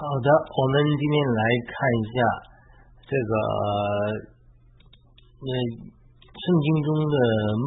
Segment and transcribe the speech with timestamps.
[0.00, 2.14] 好的，我们今天来看一下
[3.04, 3.32] 这个
[5.44, 5.52] 那
[6.24, 7.16] 圣经中的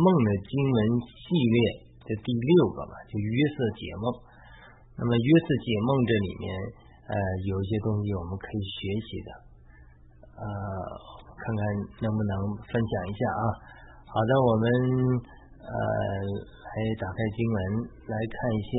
[0.01, 0.77] 梦的经文
[1.13, 1.57] 系列
[2.01, 4.05] 的第六个吧，就约瑟解梦。
[4.97, 6.45] 那么约瑟解梦这里面
[7.05, 7.13] 呃
[7.45, 9.29] 有一些东西我们可以学习的，
[10.33, 10.45] 呃，
[11.37, 11.61] 看看
[12.01, 12.33] 能不能
[12.65, 13.43] 分享一下啊。
[14.09, 14.65] 好的，我们
[15.69, 15.73] 呃
[16.49, 17.57] 来打开经文
[18.09, 18.73] 来看一下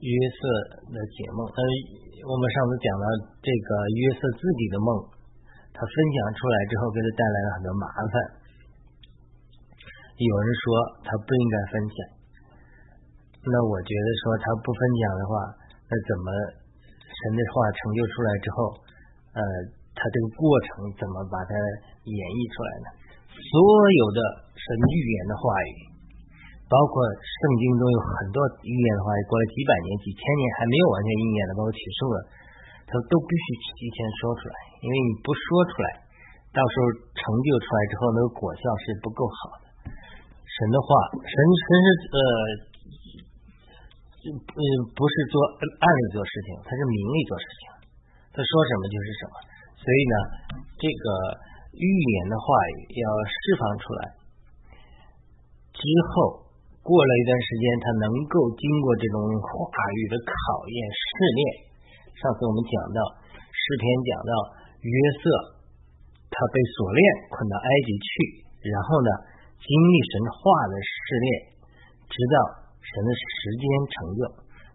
[0.00, 0.40] 约瑟
[0.88, 1.44] 的解梦。
[1.44, 1.62] 呃。
[2.20, 3.04] 我们上次讲了
[3.40, 4.88] 这个约瑟自己的梦，
[5.72, 8.14] 他分享出来之后，给他带来了很多麻烦。
[10.20, 10.64] 有人说
[11.00, 11.96] 他不应该分享，
[13.40, 15.32] 那我觉得说他不分享的话，
[15.88, 16.28] 那怎么
[17.08, 18.56] 神的话成就出来之后，
[19.32, 19.40] 呃，
[19.96, 21.56] 他这个过程怎么把它
[22.04, 22.86] 演绎出来呢？
[23.32, 24.20] 所有的
[24.52, 25.89] 神预言的话语。
[26.70, 32.14] 包括圣经中有很多预言的话，过了几百年、几千年还没有完全应验的，包括启示录，
[32.86, 36.06] 它都必须提前说出来，因为你不说出来，
[36.54, 39.66] 到时候成就出来之后，那个果效是不够好的。
[40.46, 40.86] 神的话，
[41.26, 42.22] 神神是呃，
[44.30, 44.62] 嗯，
[44.94, 47.62] 不是做暗里做事情，他是明里做事情，
[48.30, 49.34] 他说什么就是什么。
[49.74, 50.14] 所以呢，
[50.78, 51.04] 这个
[51.74, 52.46] 预言的话
[52.78, 54.02] 语要释放出来
[55.74, 55.82] 之
[56.14, 56.46] 后。
[56.80, 61.04] 过了一段时间，他能够经过这种话语的考验试
[61.36, 61.40] 炼。
[62.16, 62.98] 上次我们讲到
[63.52, 64.32] 诗篇讲到
[64.80, 65.24] 约瑟，
[66.32, 68.08] 他被锁链捆到埃及去，
[68.64, 69.08] 然后呢
[69.60, 70.40] 经历神话
[70.72, 71.28] 的试炼，
[72.08, 72.36] 直到
[72.80, 74.20] 神的时间成就。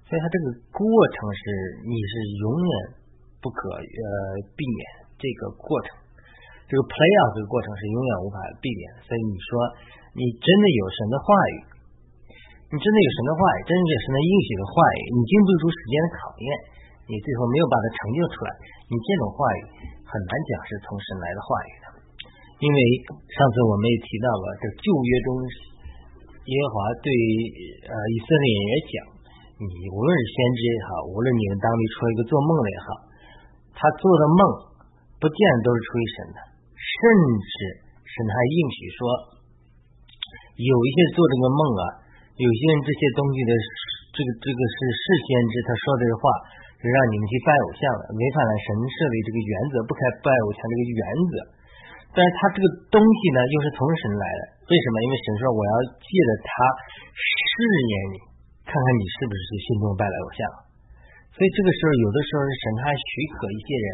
[0.06, 1.42] 所以他这个过程是
[1.90, 2.74] 你是永远
[3.42, 4.06] 不可呃
[4.54, 4.82] 避免
[5.18, 5.98] 这个过程，
[6.70, 8.84] 这个 play out 这个过程是永远无法避免。
[9.02, 9.50] 所以你说
[10.14, 11.58] 你真的有神的话语。
[12.66, 16.48] 你真的有神的话语，真的有神的应许的话语，你经不住时间的考验，
[17.06, 18.50] 你最后没有把它成就出来，
[18.90, 19.60] 你这种话语
[20.02, 21.86] 很难讲是从神来的话语的。
[22.58, 22.78] 因为
[23.30, 26.76] 上次我们也提到了，这旧约中耶和华
[27.06, 27.08] 对
[27.86, 28.96] 呃以色列人也讲，
[29.62, 32.88] 你无论是先知也好，无论你们当地出了一个做梦的也好，
[33.78, 34.42] 他做的梦
[35.22, 36.40] 不见得都是出于神的，
[36.74, 36.98] 甚
[37.46, 37.54] 至
[38.10, 39.00] 神还应许说，
[40.58, 41.86] 有一些做这个梦啊。
[42.36, 43.52] 有些人这些东西的，
[44.12, 46.28] 这个这个是事先知，他说这个话
[46.76, 51.34] 是让你们去拜偶像的，违反了神设立这个原则，不该拜偶像这个原则。
[52.12, 54.96] 但是他这个东西呢，又是从神来的，为什么？
[55.00, 56.52] 因为神说我要借着他
[57.16, 58.16] 试验你，
[58.68, 60.40] 看看你是不是心中拜了偶像。
[61.32, 63.88] 所以这个时候，有的时候是神还许可一些人，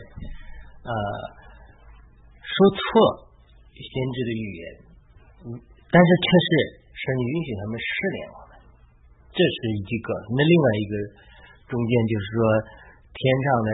[0.89, 0.93] 呃，
[2.41, 2.81] 说错
[3.77, 4.61] 先知的预言，
[5.93, 6.80] 但是却是。
[7.01, 8.51] 神允许他们试炼我们，
[9.33, 9.57] 这是
[9.89, 10.07] 一个。
[10.37, 10.93] 那另外一个
[11.65, 12.39] 中间就是说，
[13.09, 13.69] 天上的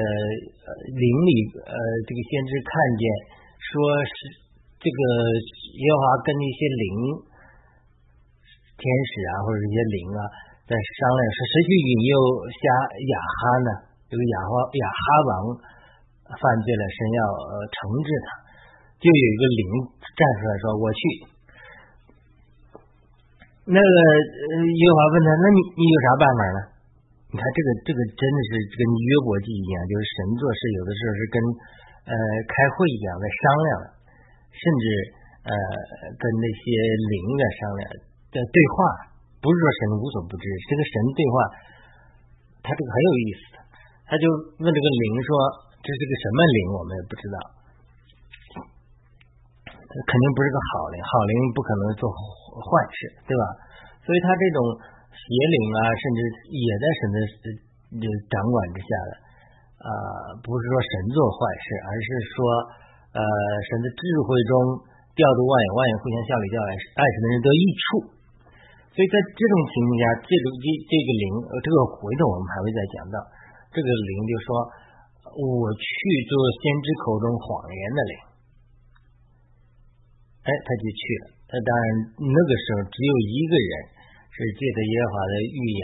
[0.95, 1.75] 灵里呃
[2.07, 3.03] 这个先知看见，
[3.59, 3.71] 说
[4.07, 4.15] 是
[4.79, 4.99] 这个
[5.75, 6.87] 耶和华跟那些灵
[8.79, 10.21] 天使啊或者一些灵啊
[10.63, 12.13] 在商量，说谁去引诱
[12.47, 12.63] 下
[12.95, 13.69] 亚哈呢？
[14.07, 15.31] 这个亚哈亚哈王
[16.31, 17.21] 犯罪了，神要
[17.75, 17.75] 惩
[18.07, 18.27] 治他，
[19.03, 19.63] 就有一个灵
[20.15, 21.01] 站出来说：“我去。”
[23.67, 23.97] 那个
[24.63, 26.59] 耶和华问他：“那你你有啥办法呢？”
[27.27, 31.35] 你看这个这个真的是跟约伯记一样，就是神做事有的时候是跟
[32.07, 32.13] 呃
[32.47, 33.69] 开会一样在商量，
[34.55, 34.85] 甚至
[35.43, 35.51] 呃
[36.15, 36.63] 跟那些
[37.11, 37.81] 灵在商量
[38.31, 39.11] 在对话，
[39.43, 41.35] 不是说神无所不知，这个神对话，
[42.63, 43.43] 他这个很有意思，
[44.07, 44.23] 他就
[44.63, 45.29] 问这个灵说
[45.83, 46.59] ：“这是个什么灵？
[46.71, 47.35] 我们也不知道，
[49.91, 52.07] 肯定不是个好灵，好灵不可能做。”
[52.59, 52.97] 坏事，
[53.29, 53.43] 对吧？
[54.01, 54.59] 所以他这种
[55.11, 56.19] 邪灵啊，甚至
[56.53, 59.11] 也在神的掌管之下的
[59.83, 59.89] 啊，
[60.41, 62.37] 不是说神做坏事，而是说
[63.17, 63.21] 呃，
[63.67, 64.53] 神的智慧中
[65.17, 67.85] 调度万有，万有互相效力，叫来爱神的人得益处。
[68.93, 71.25] 所以在这种情况下，这个这这个灵，
[71.61, 73.17] 这个回头我们还会再讲到。
[73.69, 74.49] 这个灵就说，
[75.37, 75.85] 我去
[76.25, 78.13] 做先知口中谎言的灵，
[80.41, 81.36] 哎，他就去了。
[81.47, 81.87] 他当然，
[82.19, 83.71] 那个时候只有一个人
[84.27, 85.83] 是借着耶和华的预言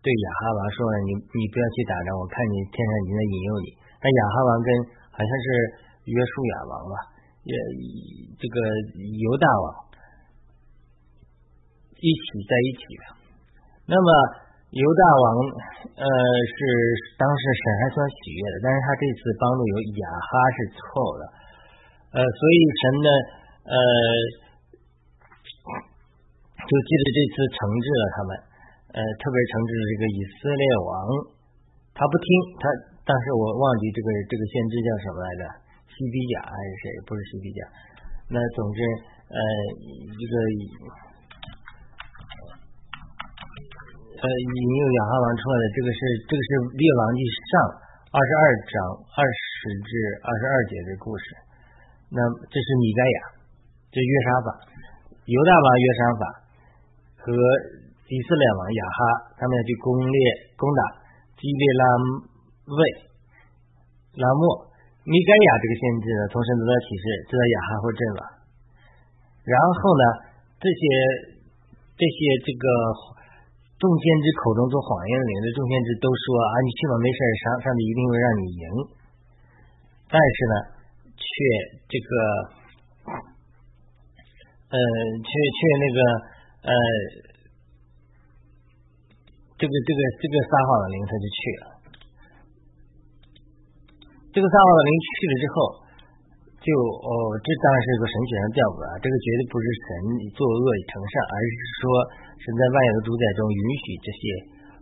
[0.00, 3.68] 对亚哈王说：“你你不要去打仗，我看你天上已经在引诱你。”
[4.00, 4.68] 那亚哈王跟
[5.12, 5.46] 好像是
[6.08, 6.96] 约书亚王吧，
[7.44, 7.52] 也
[8.40, 8.56] 这个
[8.96, 9.66] 犹大王
[12.00, 13.04] 一起在一起的。
[13.84, 14.08] 那么
[14.72, 15.26] 犹大王
[16.00, 16.04] 呃
[16.48, 16.58] 是
[17.20, 20.80] 当时神还算喜悦的，但是他这次帮助有亚哈是错
[21.20, 21.22] 的，
[22.16, 23.08] 呃，所以神呢
[23.68, 23.76] 呃。
[26.64, 28.30] 就记得这次惩治了他们，
[28.96, 30.92] 呃，特别惩治了这个以色列王，
[31.92, 32.26] 他不听，
[32.56, 32.64] 他
[33.04, 35.42] 当时我忘记这个这个先知叫什么来着，
[35.92, 36.84] 西比甲还是谁？
[37.04, 37.60] 不是西比甲。
[38.32, 38.80] 那总之，
[39.28, 39.38] 呃，
[40.16, 40.34] 一个
[44.16, 46.48] 呃引诱亚哈王出来的，这个是这个是
[46.80, 47.52] 列王记上
[48.08, 48.74] 二十二章
[49.12, 49.90] 二十至
[50.24, 51.24] 二十二节的故事。
[52.08, 53.18] 那这是米盖亚，
[53.92, 54.48] 这约沙法，
[55.28, 56.24] 犹大王约沙法
[57.24, 57.32] 和
[58.04, 59.00] 以色列王亚哈，
[59.40, 60.16] 他们要去攻略
[60.60, 60.82] 攻打
[61.40, 61.84] 基列拉
[62.68, 62.80] 卫
[64.20, 64.68] 拉莫。
[65.08, 68.20] 米盖亚这个先知呢，从神得到启示，知道亚哈会阵亡。
[69.44, 70.04] 然后呢，
[70.60, 70.84] 这些
[71.96, 72.64] 这些这个
[73.80, 78.64] 众先知口中做谎言的灵的众先知都说啊，你去吧，没事上上帝一定会让你赢。
[80.12, 80.54] 但是呢，
[81.16, 81.26] 却
[81.88, 82.10] 这个
[84.72, 84.76] 呃，
[85.20, 85.98] 却却那个
[86.64, 86.72] 呃，
[89.60, 91.64] 这个这个这个撒谎的灵他就去了。
[94.32, 95.56] 这个撒谎的灵去了之后，
[96.64, 97.08] 就哦，
[97.38, 98.92] 这当然是个神学上调子啊。
[98.98, 99.88] 这个绝对不是神
[100.32, 101.82] 作恶以成善，而是说
[102.40, 104.22] 神在万有的主宰中允许这些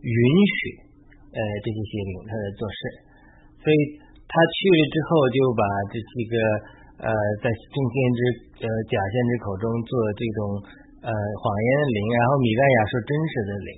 [0.06, 0.56] 允许
[1.34, 2.78] 呃这些邪灵他在做事。
[3.58, 3.76] 所以
[4.30, 6.34] 他去了之后，就把这几个
[7.04, 7.08] 呃
[7.42, 8.20] 在众先知
[8.62, 10.40] 呃假先知口中做这种
[11.02, 13.70] 呃谎言的灵，然后米盖亚说真实的灵，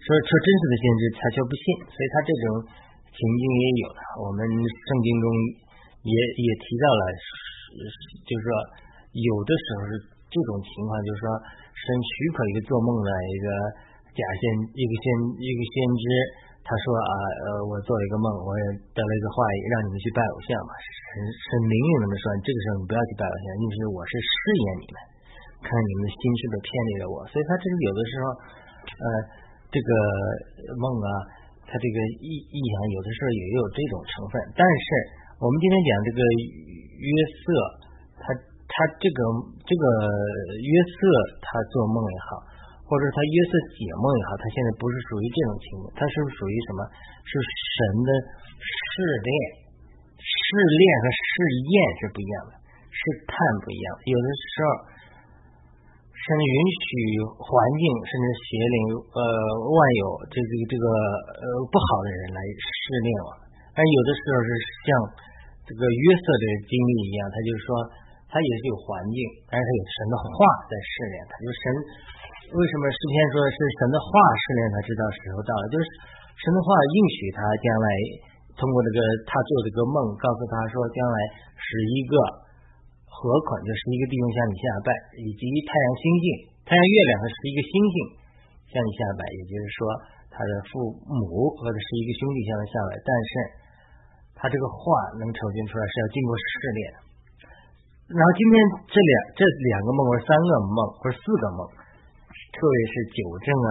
[0.00, 1.64] 说说真实的先知，他却不信。
[1.92, 2.48] 所以他这种。
[3.14, 5.26] 情境也有的，我们圣经中
[6.02, 7.02] 也也提到了，
[8.26, 8.48] 就是说
[9.14, 9.90] 有的时候是
[10.34, 11.30] 这种情况，就是说
[11.78, 13.46] 神许可一个做梦的一个
[14.18, 14.42] 假先
[14.74, 15.06] 一个先
[15.38, 16.04] 一个先知，
[16.66, 17.14] 他说啊
[17.46, 20.74] 呃我做了一个梦，我也得了一个话语，让你们去拜偶像嘛。
[20.82, 24.96] 神神明令他们说，这个时候你不要去拜偶像，因为我是试验你们，
[25.64, 27.16] 看你们的心是不是偏离了我。
[27.32, 28.24] 所以他这个有的时候
[28.92, 29.06] 呃
[29.72, 29.88] 这个
[30.76, 31.40] 梦啊。
[31.64, 34.86] 他这个意意象有的时候也有这种成分，但是
[35.40, 36.20] 我们今天讲这个
[37.00, 37.08] 约
[37.40, 37.44] 瑟，
[38.20, 38.24] 他
[38.68, 39.18] 他这个
[39.64, 39.84] 这个
[40.60, 40.96] 约瑟
[41.40, 42.44] 他做梦也好，
[42.84, 46.84] 或者他约瑟解梦也好，他现在不是属于这种情况，他是不是属于什么？
[47.24, 48.10] 是神的
[48.60, 49.34] 试炼，
[50.20, 50.38] 试
[50.68, 51.32] 炼和试
[51.64, 52.52] 验是不一样的，
[52.92, 53.34] 试探
[53.64, 54.68] 不一样，有的时候。
[56.24, 56.88] 甚至允许
[57.36, 58.78] 环境，甚至邪灵，
[59.12, 59.20] 呃，
[59.60, 60.86] 万有这个这个
[61.36, 63.28] 呃不好的人来试炼我。
[63.76, 64.48] 但有的时候是
[64.88, 64.88] 像
[65.68, 67.68] 这个约瑟的经历一样，他就是说，
[68.32, 69.18] 他也是有环境，
[69.52, 70.32] 但是他有神的话
[70.64, 71.32] 在试炼他。
[71.44, 71.64] 就神
[72.56, 75.84] 为什么诗篇说是神的话试炼他，知道时候到了，就是
[76.40, 77.88] 神的话应许他将来
[78.56, 78.98] 通过这个
[79.28, 81.18] 他做这个梦，告诉他说将来
[81.60, 82.16] 使一个。
[83.24, 86.24] 何款就是一个地方向你下拜，以及太阳星星、
[86.68, 87.96] 太阳月亮和十一个星星
[88.68, 89.78] 向你下拜，也就是说
[90.28, 93.00] 他的父母或者是一个兄弟向他下拜。
[93.00, 93.30] 但是
[94.36, 94.76] 他这个话
[95.16, 96.80] 能呈现出来是要经过试炼。
[98.12, 98.54] 然后今天
[98.92, 99.40] 这两这
[99.72, 101.60] 两个梦或者三个梦或者四个梦，
[102.52, 103.70] 特别是九正啊、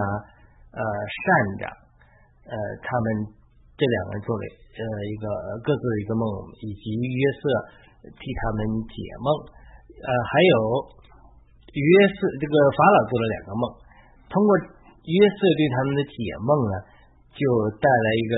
[0.74, 1.24] 呃善
[1.62, 1.64] 长，
[2.50, 3.06] 呃他们
[3.78, 5.24] 这两个人作为呃一个
[5.62, 6.22] 各自的一个梦，
[6.58, 7.46] 以及约瑟。
[8.12, 9.28] 替他们解梦，
[9.88, 10.54] 呃，还有
[11.72, 13.64] 约瑟这个法老做了两个梦，
[14.28, 14.50] 通过
[15.08, 16.74] 约瑟对他们的解梦呢，
[17.32, 17.40] 就
[17.80, 18.34] 带来一个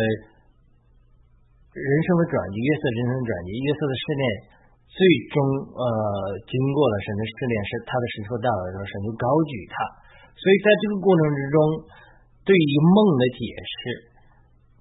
[1.75, 2.57] 人生的转机。
[2.62, 4.23] 约瑟人生的转机，约瑟的试炼
[4.87, 4.99] 最
[5.35, 5.37] 终
[5.75, 5.85] 呃
[6.47, 9.75] 经过了神的试炼，是他的时候到了的时候，神就高举他。
[10.38, 11.57] 所以在这个过程之中，
[12.47, 13.76] 对于梦的解释，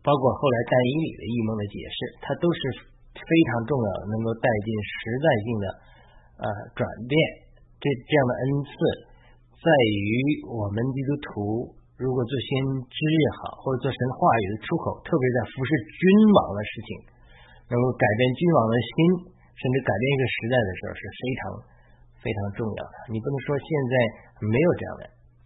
[0.06, 2.95] 包括后来但以理的异梦的解释，它都是。
[3.16, 5.66] 非常重要的，能够带进时代性的
[6.44, 6.46] 呃
[6.76, 7.16] 转变，
[7.80, 8.72] 这这样的恩赐，
[9.56, 10.04] 在于
[10.52, 11.32] 我们基督徒
[11.96, 12.50] 如果做先
[12.84, 16.04] 知也好，或者做神话语的出口，特别在服侍君
[16.36, 16.90] 王的事情，
[17.72, 18.96] 能够改变君王的心，
[19.56, 21.42] 甚至改变一个时代的时候，是非常
[22.20, 22.96] 非常重要的。
[23.10, 23.94] 你不能说现在
[24.44, 25.04] 没有这样的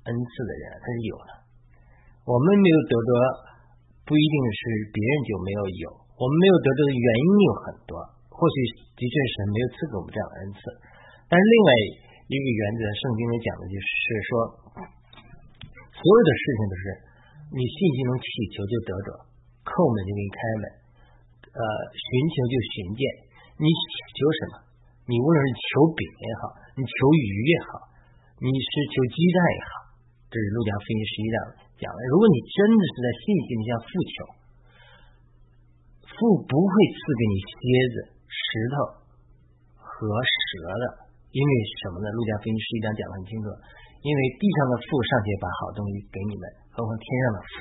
[0.10, 1.32] 恩赐的人，他是有的。
[2.26, 3.12] 我们没有得得，
[4.10, 4.60] 不一定是
[4.90, 6.09] 别人就没有有。
[6.20, 7.96] 我们没有得到的原因有很多，
[8.28, 8.56] 或许
[8.92, 10.60] 的确是没有赐给我们这样的恩赐，
[11.32, 11.70] 但是另外
[12.28, 13.88] 一个原则，圣经里讲的就是
[14.28, 14.32] 说，
[15.96, 16.84] 所有的事情都是
[17.56, 19.10] 你信心中祈求就得着，
[19.64, 20.64] 叩门就给你开门，
[21.56, 21.62] 呃，
[21.96, 22.04] 寻
[22.36, 23.02] 求就寻见。
[23.56, 23.84] 你祈
[24.20, 24.54] 求什么？
[25.08, 27.96] 你无论是求饼也好，你求鱼也好，
[28.44, 29.72] 你是求鸡蛋也好，
[30.28, 31.38] 这是路加福音十一章
[31.80, 32.00] 讲的。
[32.12, 34.39] 如果你真的是在信心里向父求。
[36.20, 37.60] 父不会赐给你蝎
[37.96, 37.96] 子、
[38.28, 38.46] 石
[38.76, 38.76] 头
[39.80, 40.86] 和蛇的，
[41.32, 42.12] 因为什么呢？
[42.12, 43.48] 路加福音十一章讲的很清楚，
[44.04, 46.44] 因为地上的父尚且把好东西给你们，
[46.76, 47.58] 何况天上的父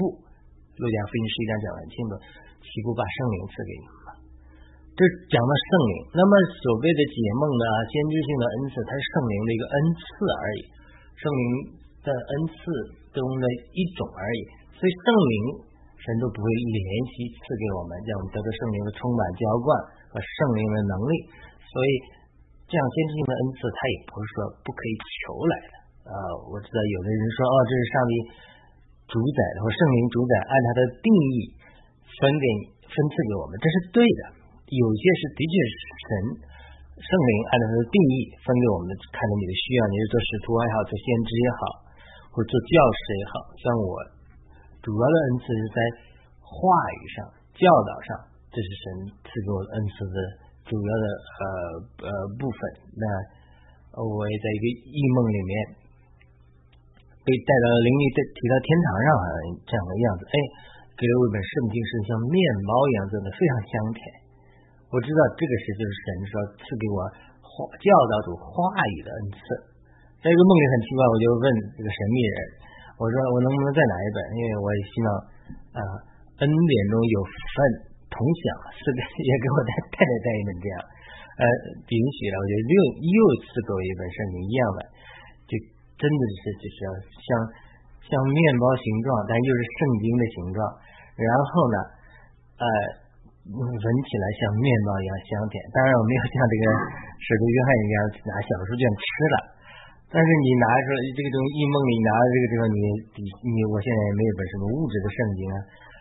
[0.74, 2.12] 路加福音十一章讲的很清楚，
[2.58, 4.10] 岂不把圣灵赐给你们吗？
[4.98, 5.00] 这
[5.30, 5.94] 讲的圣灵。
[6.18, 10.60] 那么所谓的解梦的先知性的恩赐，它是圣灵的一个恩赐而已，
[11.14, 11.42] 圣灵
[12.02, 12.58] 的恩赐
[13.14, 14.40] 中的一种而已。
[14.74, 15.34] 所以圣灵
[15.98, 19.66] 神都不会连续赐给我们，让我们得到圣灵的充满浇灌
[20.10, 21.14] 和圣灵的能力。
[21.68, 21.90] 所以
[22.70, 25.74] 这样先知性的恩赐，它也不是说不可以求来的。
[26.08, 26.14] 啊，
[26.48, 28.12] 我知道有的人说，哦，这是上帝
[29.08, 31.36] 主宰的，或圣灵主宰，按他的定义
[32.16, 32.44] 分给
[32.88, 34.22] 分赐给我们，这是对的。
[34.68, 35.72] 有些是的确是
[36.08, 36.08] 神
[37.00, 38.14] 圣灵按照他的定义
[38.44, 41.60] 分给我们的，看着你的需要，你是做使徒也好，做先知也好，
[42.32, 43.32] 或者做教师也好。
[43.60, 43.92] 像我
[44.82, 45.78] 主要的恩赐是在
[46.38, 46.56] 话
[46.92, 47.16] 语上、
[47.56, 48.08] 教导上，
[48.48, 48.84] 这是神
[49.24, 50.18] 赐给我的恩赐的
[50.68, 51.04] 主要的
[51.38, 51.42] 呃
[52.06, 52.58] 呃部分。
[52.96, 53.04] 那
[53.98, 55.52] 我也在一个异梦里面。
[57.28, 59.36] 被带到灵里，带提到天堂上好像，
[59.68, 60.24] 这样的样子。
[60.32, 60.36] 哎，
[60.96, 64.00] 给了我一本圣经，是像面包一样做的，非常香甜。
[64.88, 67.04] 我知道这个是就是神说赐给我
[67.44, 68.56] 话教导主话
[68.96, 69.44] 语的恩赐。
[70.24, 71.44] 在一个梦里很奇怪，我就问
[71.76, 72.38] 这个神秘人，
[72.98, 74.18] 我说我能不能再拿一本？
[74.34, 75.08] 因为我也希望
[75.78, 75.80] 啊
[76.42, 77.56] 恩典中有份
[78.10, 78.42] 同享，
[78.74, 80.76] 是的也给我带太太带一本这样。
[81.38, 81.44] 呃，
[81.86, 84.80] 允许了，我就又又赐给我一本圣经一样的，
[85.48, 85.54] 就。
[85.98, 87.26] 真的是就是要像
[88.06, 90.62] 像面包形状，但又是圣经的形状。
[91.18, 91.76] 然后呢，
[92.54, 92.66] 呃，
[93.50, 95.58] 闻起来像面包一样香甜。
[95.74, 96.64] 当然，我没有像这个
[97.18, 97.96] 使徒约翰一样
[98.30, 99.36] 拿小书卷吃了。
[100.08, 102.80] 但是你拿出来这个东西，一梦里拿的这个地方，你
[103.20, 105.56] 你你我现在也没有本什么物质的圣经啊。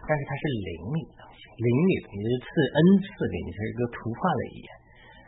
[0.08, 4.70] 但是它是灵里的东西，灵里的东西是赐恩赐给你，是一个图画的语言。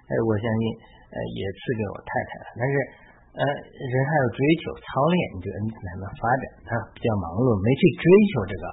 [0.07, 0.63] 哎，我相信
[1.11, 2.75] 呃也赐给我太太了，但是。
[3.29, 6.43] 呃，人还要追求操练，你这个恩赐才能发展。
[6.65, 8.65] 他比较忙碌，没去追求这个，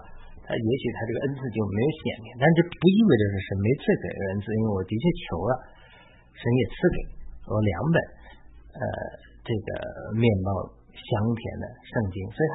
[0.49, 2.27] 他也许他这个恩赐就没有显明。
[2.41, 5.53] 但这不意味着是神没赐给恩赐，因为我的确求了，
[6.33, 6.97] 神也赐给
[7.53, 7.97] 我两本
[8.81, 8.85] 呃
[9.47, 9.69] 这个
[10.19, 10.51] 面包
[10.91, 12.55] 香甜的圣经，所以他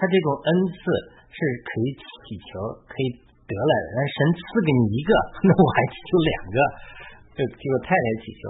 [0.08, 0.80] 这种恩赐
[1.28, 3.06] 是可以祈求可以
[3.44, 3.86] 得来的。
[3.92, 5.12] 但神赐给你一个，
[5.44, 6.58] 那我还祈求两个，
[7.36, 8.42] 就就太太祈求，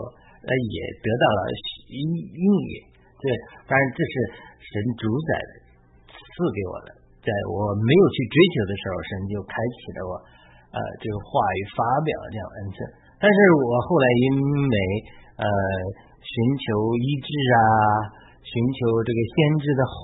[0.47, 1.41] 呃也得到了
[1.91, 1.99] 应
[2.31, 2.75] 应允。
[3.21, 3.27] 对，
[3.67, 4.15] 当然这是
[4.63, 5.31] 神主宰，
[6.15, 6.89] 赐给我的，
[7.21, 10.13] 在我没有去追求的时候，神就开启了我，
[10.73, 12.77] 呃，这个话语发表这样恩赐。
[13.21, 14.27] 但是我后来因
[14.65, 14.77] 为
[15.37, 15.45] 呃
[16.21, 16.65] 寻求
[17.01, 17.61] 医治啊，
[18.45, 19.97] 寻求这个先知的话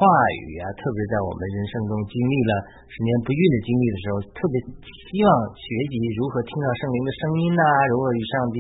[0.43, 2.53] 语啊，特别在我们人生中经历了
[2.89, 4.55] 十年不孕的经历的时候，特别
[5.13, 8.57] 希望学习如何听到圣灵的声音呐，如何与上帝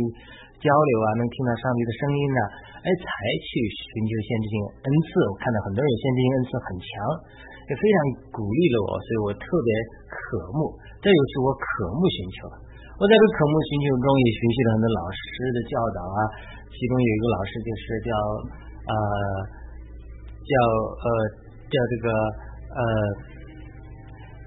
[0.60, 2.40] 交流啊，能听到上帝的声音呐。
[2.86, 3.08] 哎，才
[3.42, 4.54] 去寻求先知性
[4.86, 5.08] 恩赐。
[5.26, 6.88] 我看到很多人先知性恩赐很强，
[7.66, 7.96] 也非常
[8.30, 9.68] 鼓励了我，所以我特别
[10.06, 10.16] 渴
[10.54, 10.70] 慕。
[11.02, 11.66] 这又是我渴
[11.98, 12.54] 慕寻求的。
[12.96, 15.20] 我在这渴慕寻求中也学习了很多老师
[15.52, 16.20] 的教导啊，
[16.72, 18.10] 其中有一个老师就是叫
[18.88, 18.92] 呃
[20.40, 20.52] 叫
[20.96, 21.06] 呃
[21.68, 22.06] 叫这个
[22.72, 22.80] 呃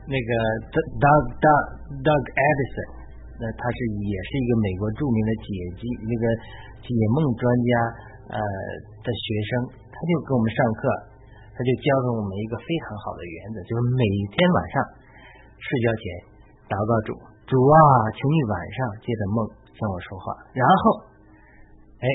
[0.10, 0.30] 那个
[0.74, 1.62] Doug Doug
[2.02, 2.90] Doug Edison，
[3.38, 6.24] 那他是也是一个美国著名的解机那个
[6.82, 7.72] 解梦专家。
[8.30, 9.50] 呃，的学生
[9.90, 10.82] 他就给我们上课，
[11.50, 14.74] 他就教给我们一个非常好的原则，就是每天晚上
[15.58, 16.04] 睡觉前
[16.70, 17.18] 祷告主，
[17.50, 17.82] 主啊，
[18.14, 19.38] 请你晚上借着梦
[19.74, 20.38] 向我说话。
[20.54, 21.02] 然后，
[21.98, 22.06] 哎，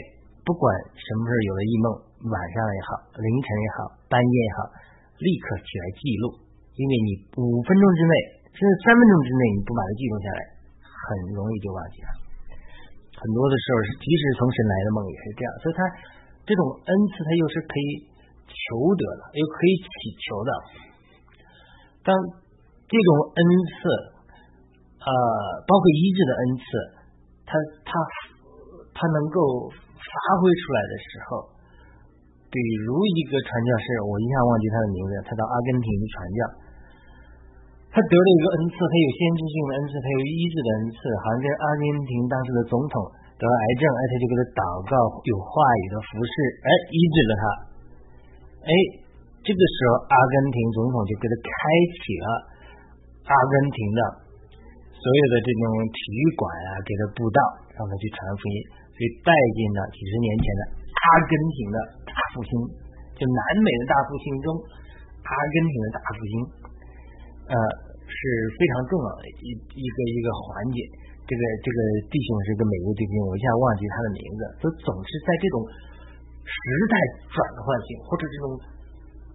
[0.47, 0.63] 不管
[0.95, 1.87] 什么时候有了异梦，
[2.31, 4.71] 晚上也好，凌晨也好，半夜也好，
[5.19, 6.39] 立刻起来记录，
[6.79, 8.15] 因为你五分钟之内，
[8.55, 10.41] 甚至三分钟之内，你不把它记录下来，
[10.87, 12.11] 很容易就忘记了。
[13.19, 15.81] 很多的时候是，即使从神来的梦也是这样，所以他
[16.47, 18.07] 这种恩赐，他又是可以
[18.47, 20.51] 求得的，又可以祈求的。
[22.07, 22.15] 当
[22.87, 23.43] 这种恩
[23.75, 24.14] 赐，
[25.05, 25.11] 呃，
[25.69, 26.65] 包括医治的恩赐，
[27.45, 27.53] 他
[27.85, 27.93] 他
[28.97, 31.53] 他能够发挥出来的时候，
[32.49, 32.57] 比
[32.89, 36.41] 如一个传教士，我一下忘记他的名字，他到阿根廷去传教。
[37.95, 40.99] 他得了一个恩赐，他有先知性的恩赐，他有医治的恩赐。
[41.23, 42.95] 好像跟阿根廷当时的总统
[43.39, 44.95] 得了癌症，哎，他就给他祷告，
[45.29, 46.35] 有话语的服饰，
[46.65, 47.45] 哎，医治了他。
[48.67, 48.73] 哎，
[49.45, 51.53] 这个时候阿根廷总统就给他开
[52.01, 52.27] 启了
[53.29, 54.01] 阿根廷的
[55.05, 57.41] 所有的这种体育馆啊，给他布道，
[57.77, 58.57] 让他去传福音，
[58.89, 61.77] 所以带进了几十年前的阿根廷的
[62.09, 62.53] 大复兴，
[63.13, 64.49] 就南美的大复兴中，
[65.29, 66.33] 阿根廷的大复兴。
[67.53, 67.57] 呃，
[68.09, 68.17] 是
[68.57, 69.29] 非常重要的。
[69.45, 70.81] 一一个一个环节。
[71.29, 74.17] 这个这个弟兄是个美国弟兄，我一下忘记他的。
[74.17, 74.41] 名字。
[74.65, 75.61] 就总是在这种
[76.49, 76.97] 时代
[77.29, 78.45] 转换性，或者这种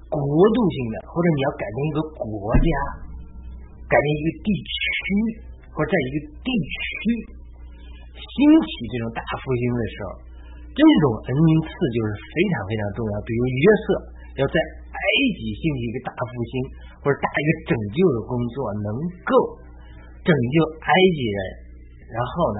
[0.09, 2.25] 国度性的，或者你要改变一个国
[2.57, 2.69] 家，
[3.85, 4.73] 改变一个地区，
[5.79, 6.75] 或者在一个地区
[8.11, 8.35] 兴
[8.67, 10.09] 起这种大复兴的时候，
[10.75, 11.31] 这种恩
[11.63, 13.15] 赐就是非常非常重要。
[13.23, 13.85] 比如约瑟
[14.35, 14.99] 要在埃
[15.39, 16.53] 及兴起一个大复兴，
[16.99, 18.91] 或者大一个拯救的工作，能
[19.23, 19.31] 够
[20.27, 21.39] 拯救埃及人，
[22.11, 22.31] 然后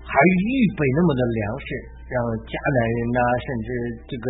[0.00, 1.68] 还预备那么多粮食，
[2.08, 2.16] 让
[2.48, 3.68] 迦南人呐，甚至
[4.08, 4.26] 这个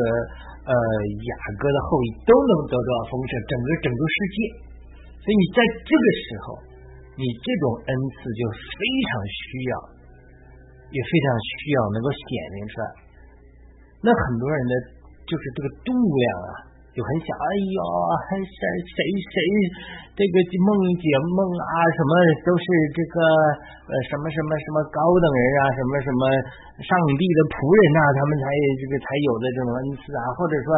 [0.66, 4.36] 呃雅各的后裔都能得到丰盛，整个整个世界。
[5.22, 6.46] 所以你在这个时候，
[7.14, 9.72] 你这种恩赐就非常需要，
[10.90, 12.22] 也非常需要能够显
[12.54, 12.86] 明出来。
[14.02, 14.72] 那很多人的
[15.24, 16.74] 就是这个度量啊。
[16.94, 17.78] 就很想，哎呦，
[18.30, 19.34] 谁谁谁，
[20.14, 22.10] 这个梦解梦啊，什么
[22.46, 23.18] 都是这个
[23.90, 26.22] 呃什么什么什么高等人啊，什么什么
[26.86, 28.46] 上帝的仆人呐，他们才
[28.78, 30.70] 这个才有的这种恩赐啊，或者说，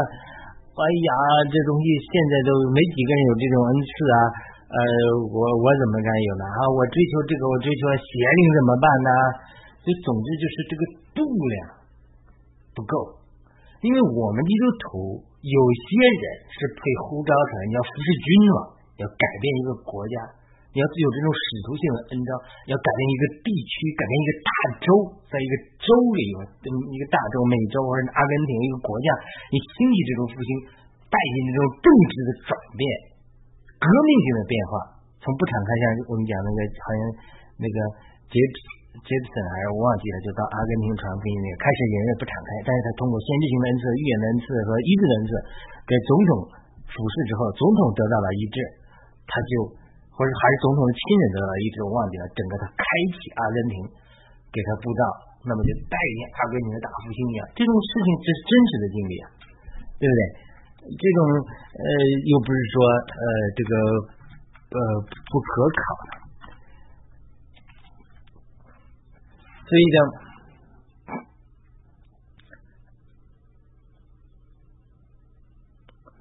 [0.80, 1.12] 哎呀，
[1.52, 4.18] 这东西现在都没几个人有这种恩赐啊，
[4.66, 4.78] 呃，
[5.30, 6.44] 我我怎么敢有呢？
[6.46, 9.11] 啊，我追求这个，我追求邪灵怎么办呢？
[9.87, 10.82] 就总之就是这个
[11.14, 11.54] 度量
[12.75, 13.23] 不够，
[13.87, 15.23] 因为我们基督徒。
[15.46, 18.58] 有些人是被呼召出来，你要服侍君王，
[18.99, 20.18] 要改变一个国家，
[20.75, 22.30] 你要有这种使徒性的恩召，
[22.66, 24.50] 要改变一个地区，改变一个大
[24.82, 24.88] 洲，
[25.30, 25.87] 在一个州
[26.18, 26.35] 里，
[26.66, 29.06] 一个大洲，美洲或者阿根廷一个国家，
[29.54, 30.50] 你兴起这种复兴，
[31.06, 32.82] 带进这种政治的转变，
[33.76, 34.73] 革命性的变化，
[35.21, 37.00] 从不敞开，像我们讲那个好像
[37.61, 37.76] 那个
[38.33, 38.40] 杰。
[38.97, 45.30] 杰克逊还是我忘记了，就到阿根廷传福音那个，开始人也不敞开，但是他通过先知性的恩赐、预言的恩赐和医治的恩赐，
[45.85, 46.30] 给总统
[46.88, 48.56] 服侍之后，总统得到了医治，
[49.28, 49.68] 他就
[50.16, 53.85] 或者还是总统的亲人得到了医治，我忘记了，整个他开启阿根廷，
[54.49, 55.02] 给他布道，
[55.45, 59.26] 那么就带领阿根廷的大复兴一样，这种事情是真实的经历啊，
[60.00, 60.21] 对不对？
[60.86, 61.18] 这种
[61.74, 61.88] 呃
[62.30, 62.74] 又不是说
[63.10, 63.26] 呃
[63.58, 63.72] 这个
[64.70, 66.12] 呃不可考的。
[69.66, 69.96] 所以讲，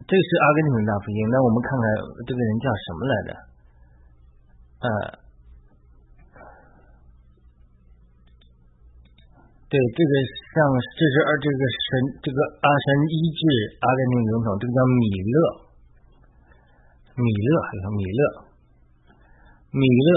[0.08, 1.18] 这是阿根廷的大复兴。
[1.30, 1.86] 那我们看看
[2.26, 3.30] 这个人叫什么来着？
[4.82, 4.90] 呃，
[9.66, 10.12] 对，这个
[10.54, 10.56] 像
[10.96, 11.88] 这是二这个神
[12.22, 13.42] 这个阿神医治
[13.80, 15.38] 阿根廷总统，这个叫米勒，
[17.18, 18.22] 米勒还有米勒，
[19.72, 20.10] 米勒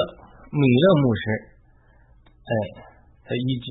[0.53, 1.23] 米勒牧师，
[2.43, 2.89] 哎。
[3.29, 3.69] 他医治，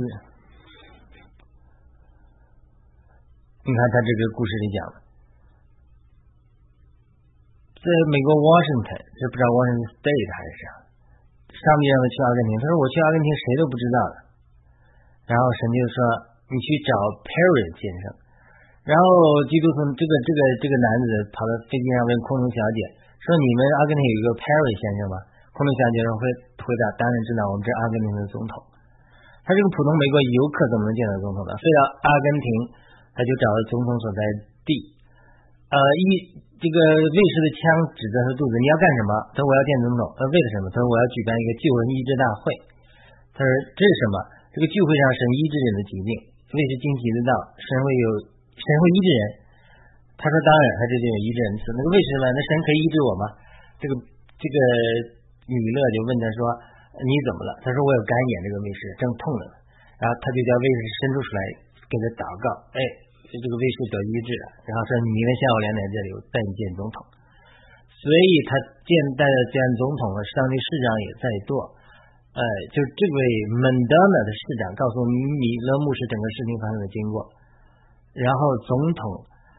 [3.66, 5.02] 你看他这个故事里讲的，
[7.82, 10.78] 在美国 Washington，这不知道 Washington State 还是啥，
[11.58, 14.27] 上帝让他去阿根廷，他说我去阿根廷谁都不知道的，
[15.28, 15.98] 然后神就说
[16.48, 16.92] 你去找
[17.28, 18.16] Perry 先生，
[18.88, 19.04] 然后
[19.52, 22.80] 基督徒这个这个这个男子跑到飞机上问空中小姐
[23.20, 25.16] 说你们阿根廷有一个 Perry 先生吗？
[25.52, 26.24] 空中小姐说会
[26.64, 28.54] 回答当然知道，我们这阿根廷的总统。
[29.44, 31.56] 他这个普通美国游客怎么能见到总统呢？
[31.60, 32.48] 飞到阿根廷，
[33.16, 34.20] 他就找到总统所在
[34.68, 34.72] 地。
[35.72, 36.04] 呃，一
[36.60, 37.62] 这个卫士的枪
[37.96, 39.12] 指着他肚子，你要干什么？
[39.36, 40.02] 他说我要见总统。
[40.16, 40.66] 他说为了什么？
[40.72, 42.44] 他说我要举办一个救人医治大会。
[43.34, 44.16] 他说这是什么？
[44.58, 46.10] 这个聚会上神医治人的疾病，
[46.50, 48.06] 卫士惊奇的道，神会有
[48.58, 49.22] 神会医治人。
[50.18, 51.70] 他说当然，他这就有医治人次。
[51.78, 53.24] 那个卫士问，那神可以医治我吗？
[53.78, 53.94] 这个
[54.34, 54.58] 这个
[55.46, 56.42] 米勒就问他说。
[56.98, 57.62] 你怎么了？
[57.62, 59.56] 他说我有干眼，这个卫士正痛着呢。
[60.02, 61.42] 然后他就叫卫士伸出手来
[61.86, 62.82] 给他祷告，哎，
[63.30, 64.46] 这个卫士得医治了。
[64.66, 66.98] 然后说你明天下午两点这里带你见总统。
[68.02, 71.77] 所以他见带着见总统和上帝市长也在做，
[72.38, 73.20] 呃，就这位
[73.58, 77.18] 蒙德纳的市长告诉米勒牧师整个事情发生的经过，
[78.14, 79.02] 然后总统。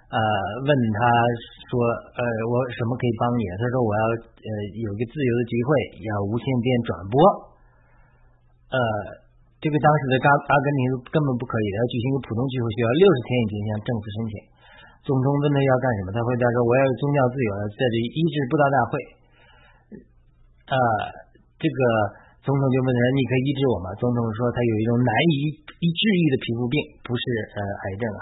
[0.08, 0.16] 呃，
[0.64, 0.98] 问他
[1.68, 1.76] 说，
[2.16, 3.44] 呃，我什么可以帮你？
[3.60, 5.68] 他说我要呃有个自由的机会，
[6.00, 7.20] 要无线电转播。
[8.72, 8.80] 呃，
[9.60, 10.80] 这个当时的阿阿根廷
[11.12, 14.34] 根本不可以，要举行一个普通聚会需要六十天以前向政府申请。
[15.04, 18.92] 总统问他要干什么，他回答说我要宗教自由，在这里医治布道大会。
[20.72, 20.76] 呃，
[21.60, 21.80] 这个
[22.48, 23.92] 总统就问他，你可以医治我吗？
[24.00, 28.20] 总统说他有一种难以医治愈的皮肤病，不是呃癌症啊。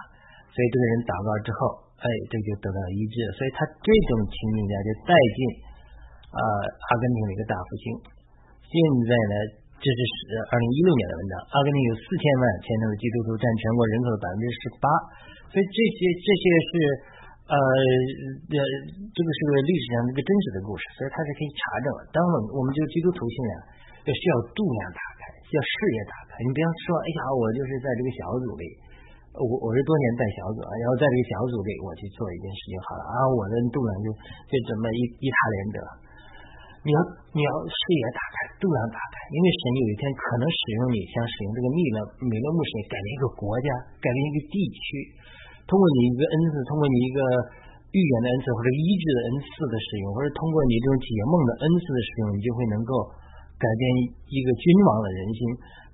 [0.51, 3.23] 所以这个人祷告之后，哎，这就得到了医治。
[3.39, 5.39] 所以他这种情景下就带进
[6.35, 6.43] 啊
[6.75, 7.85] 阿根廷的一个大复兴。
[8.67, 8.75] 现
[9.07, 9.35] 在呢，
[9.79, 10.03] 这是
[10.51, 11.35] 二零一六年的文章。
[11.55, 14.87] 阿根廷有四千万虔诚的基督徒，占全国人口的百分之十八。
[15.55, 16.71] 所以这些这些是
[17.47, 18.59] 呃呃，
[19.07, 22.11] 这个是个历史上一个真实的故事，所以它是可以查证的。
[22.11, 23.55] 当我们我们这个基督徒信仰
[24.07, 26.41] 要需要度量打开，需要视野打开。
[26.47, 28.65] 你不要说，哎呀，我就是在这个小组里。
[29.37, 34.09] 我我是多年带小组，然后在这个小组里，我去做一件事情好了啊，我的度量就
[34.49, 35.79] 就这么一一塌连得。
[36.87, 36.99] 你要
[37.37, 43.69] 你要视野打开，度量打开，因为神有一天可能使用你，像使用这个密勒美勒牧师改变一个国家，
[44.01, 44.87] 改变一个地区，
[45.69, 47.21] 通过你一个恩赐，通过你一个
[47.93, 52.93] 预言的恩赐或者医治的恩赐的使用，或者通过你这种解梦的恩赐的使用，你就会能够
[53.57, 53.83] 改变
[54.29, 55.41] 一个君王的人心，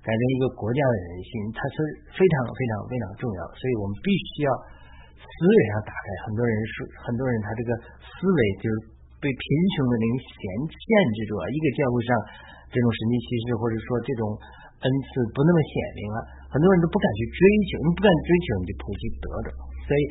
[0.03, 1.75] 改变一个国家的人心，它是
[2.11, 4.51] 非常非常非常重要，所以我们必须要
[5.15, 6.05] 思维上打开。
[6.27, 6.73] 很多人是
[7.07, 7.71] 很多人他这个
[8.03, 8.75] 思维就是
[9.23, 9.45] 被贫
[9.79, 12.11] 穷的灵限限制住啊，一个教会上
[12.67, 14.35] 这种神迹奇事或者说这种
[14.83, 16.19] 恩赐不那么显灵了，
[16.51, 17.39] 很多人都不敢去追
[17.71, 19.49] 求，你不敢追求你就不会去得着，
[19.87, 20.01] 所以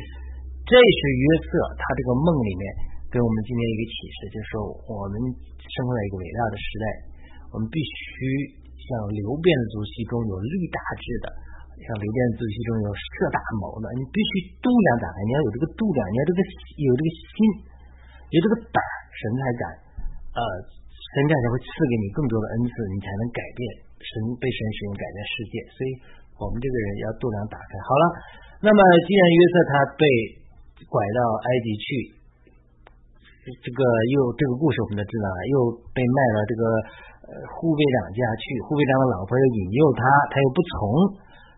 [0.65, 2.65] 这是约瑟他这个梦里面
[3.13, 4.55] 给我们今天一个启示，就是说
[4.89, 5.21] 我们
[5.61, 6.85] 生活在一个伟大的时代，
[7.53, 8.59] 我们必须。
[8.83, 11.31] 像流变的族系中有立大志的，
[11.87, 16.39] 像流变的族系中有设大谋的，你必须度量打开，你要有这个度量，你要这个
[16.83, 17.37] 有这个心，
[18.35, 18.83] 有这个胆，
[19.15, 19.65] 神才敢，
[20.35, 23.63] 呃，神才才会赐给你更多的恩赐，你才能改变
[24.03, 24.11] 神
[24.43, 25.55] 被神使用改变世界。
[25.79, 25.91] 所以，
[26.43, 27.71] 我们这个人要度量打开。
[27.87, 28.05] 好了，
[28.67, 30.05] 那么既然约瑟他被
[30.91, 31.87] 拐到埃及去，
[33.63, 35.55] 这个又这个故事我们都知道了，又
[35.95, 36.63] 被卖了这个。
[37.57, 40.79] 护卫长家去，护卫长的老婆又引诱他，他又不从，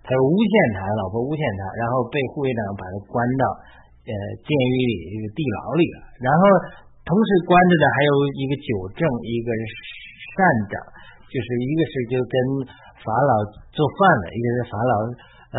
[0.06, 3.44] 他又诬陷他，老婆诬陷他，然后被护卫长把他关到
[4.06, 5.96] 呃监狱里这个地牢里了。
[6.22, 6.42] 然后
[7.02, 10.38] 同时关着的还有一个酒政，一个善
[10.70, 10.74] 长，
[11.26, 12.34] 就是一个是就跟
[13.02, 13.32] 法老
[13.74, 14.94] 做饭的，一个是法老
[15.54, 15.58] 呃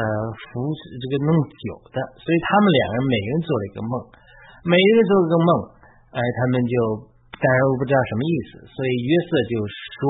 [0.52, 0.64] 服
[1.02, 3.94] 这个弄酒的，所以他们两个人每人做了一个梦，
[4.64, 5.50] 每人做了一个梦，
[6.16, 6.76] 哎，他们就。
[7.46, 10.02] 但是我不知道什么意思，所以约瑟就说：“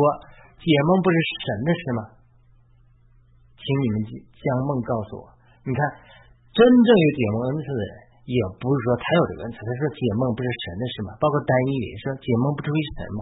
[0.56, 2.02] 解梦不是神的事吗？
[3.60, 3.95] 请你们
[4.39, 5.28] 将梦告诉我。
[5.67, 5.80] 你看，
[6.56, 7.93] 真正有解梦恩赐的人，
[8.24, 11.19] 也不是说他有这个恩赐，他说解梦不是神的事吗？
[11.19, 13.21] 包括单一里说解梦不出于神吗？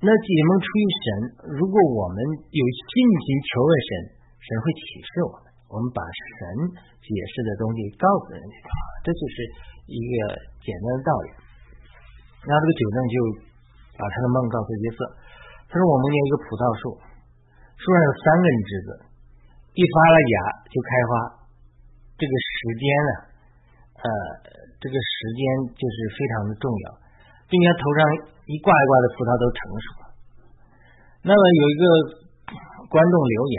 [0.00, 1.06] 那解梦出于神，
[1.60, 2.16] 如果我们
[2.48, 3.90] 有信心求问神，
[4.40, 6.40] 神会启示我们，我们把神
[7.04, 8.56] 解释的东西告诉人家，
[9.04, 9.36] 这就是
[9.92, 10.16] 一个
[10.64, 11.28] 简单的道理。”
[12.42, 13.14] 然后这个酒政就
[13.94, 14.98] 把他的梦告诉约瑟，
[15.70, 16.82] 他说：“我梦见一个葡萄树，
[17.78, 18.88] 树上有三根枝子，
[19.78, 21.10] 一发了芽就开花。
[22.18, 23.10] 这个时间呢，
[23.94, 24.06] 呃，
[24.82, 26.86] 这个时间就是非常的重要，
[27.46, 28.00] 并且头上
[28.50, 30.04] 一挂一挂的葡萄都成熟了。
[31.22, 31.84] 那么有一个
[32.90, 33.58] 观众留言，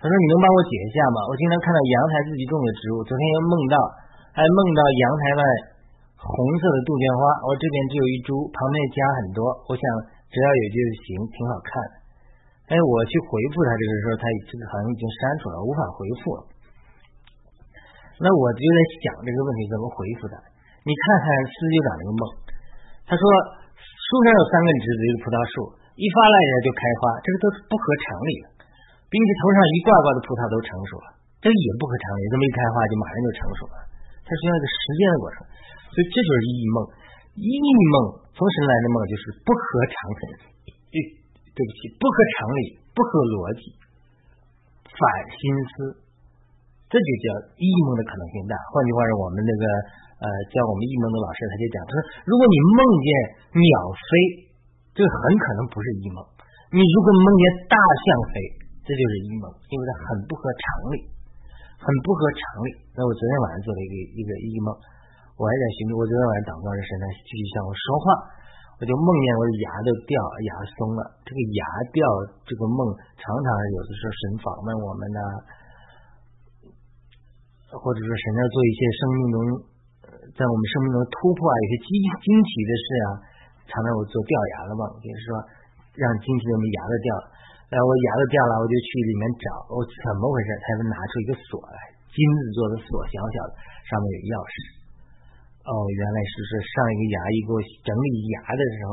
[0.00, 1.18] 他说：‘你能帮我解一下吗？
[1.28, 3.76] 我经常看到阳台自己种的植物，昨天又梦到，
[4.32, 5.42] 还梦到阳台外。’”
[6.20, 9.40] 红色的杜鹃花，我这边只有一株，旁边加很多。
[9.68, 9.82] 我想
[10.28, 11.94] 只要有就行，挺好看的。
[12.68, 16.40] 哎，我去回复他这个时候，他这个好像已经删除了，无法回复了。
[18.20, 20.36] 那我就在想这个问题怎么回复他？
[20.84, 22.22] 你看看司机长这个梦，
[23.08, 23.22] 他说
[23.80, 25.54] 树上有三根枝子，一个葡萄树，
[25.96, 28.46] 一发烂芽就开花，这个都是不合常理的，
[29.08, 33.76] 并且头上一挂挂的葡萄都成熟了，这也不合常理，这么一开花就马上就成熟了，
[34.20, 35.36] 它需要一个时间的过程。
[35.90, 36.76] 所以这就是异梦，
[37.34, 37.50] 异
[37.90, 37.94] 梦
[38.30, 40.22] 从神来的梦就是不合常理，
[40.90, 40.96] 对
[41.50, 42.60] 对不起，不合常理，
[42.94, 43.62] 不合逻辑，
[44.86, 45.02] 反
[45.34, 45.74] 心思，
[46.86, 47.26] 这就叫
[47.58, 48.54] 异梦的可能性大。
[48.70, 49.64] 换句话说，我们那个
[50.22, 53.08] 呃教我们异梦的老师他就讲，他说如果你梦见
[53.58, 54.10] 鸟飞，
[54.94, 56.22] 这很可能不是异梦；
[56.70, 58.34] 你如果梦见大象飞，
[58.86, 60.96] 这就是异梦，因为它很不合常理，
[61.82, 62.68] 很不合常理。
[62.94, 64.70] 那我昨天晚上做了一个一个异梦。
[65.40, 68.04] 我还在寻思，我昨天晚上祷告的时候，他继续向我说话，
[68.76, 70.12] 我就梦见我的牙都掉，
[70.44, 71.00] 牙松了。
[71.24, 71.64] 这个牙
[71.96, 72.04] 掉，
[72.44, 75.20] 这个梦常常有的时候神访问我们呢，
[77.72, 79.36] 或者说神在做一些生命中，
[80.36, 83.08] 在我们生命中突破啊，有些惊惊奇的事啊，
[83.64, 85.40] 常常我做掉牙的梦，就是说
[85.96, 87.24] 让惊奇的我们牙都掉了，
[87.72, 90.52] 然后我牙都掉了，我就去里面找，我怎么回事？
[90.68, 93.56] 才能拿出一个锁来，金子做的锁，小小的，
[93.88, 94.79] 上面有钥匙。
[95.60, 98.92] 哦，原来是说上一个牙医给我整理牙的时候，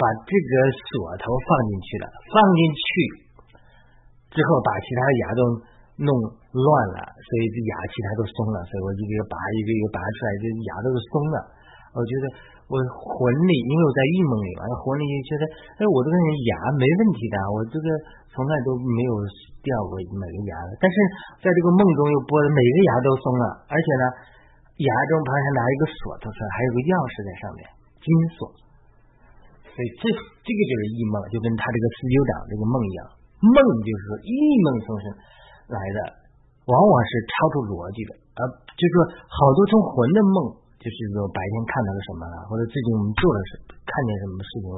[0.00, 2.86] 把这个锁头放进去了，放进去
[4.32, 5.40] 之后把其他的牙都
[6.00, 6.10] 弄
[6.56, 11.36] 乱了，所以这牙其他都松了，所以我一个一个拔，一个一个拔出来，这牙都是松了。
[11.94, 12.24] 我觉得
[12.66, 15.42] 我魂里，因为我在郁闷里嘛，魂里就觉得，
[15.78, 17.86] 哎，我这个人牙没问题的，我这个
[18.34, 19.14] 从来都没有
[19.64, 20.76] 掉过每个牙的。
[20.76, 20.94] 但是
[21.40, 24.04] 在这个梦中又播的每个牙都松了，而且呢，
[24.84, 27.60] 牙中旁还拿一个锁头出来，还有个钥匙在上面，
[27.98, 28.38] 金锁。
[29.72, 30.04] 所以这
[30.44, 33.00] 这个就是异梦，就跟他这个四九长这个梦一样，
[33.42, 34.30] 梦就是说异
[34.62, 35.04] 梦从生
[35.72, 35.98] 来的，
[36.68, 38.40] 往往是超出逻辑的，啊，
[38.76, 38.96] 就是说
[39.26, 40.38] 好多从魂的梦。
[40.84, 43.52] 就是说白天看到了什么了，或者最近我们做了什，
[43.88, 44.68] 看见什么事情，